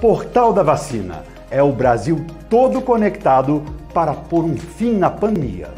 [0.00, 5.68] Portal da Vacina é o Brasil todo conectado para pôr um fim na pandemia.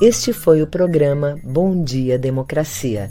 [0.00, 3.10] Este foi o programa Bom Dia Democracia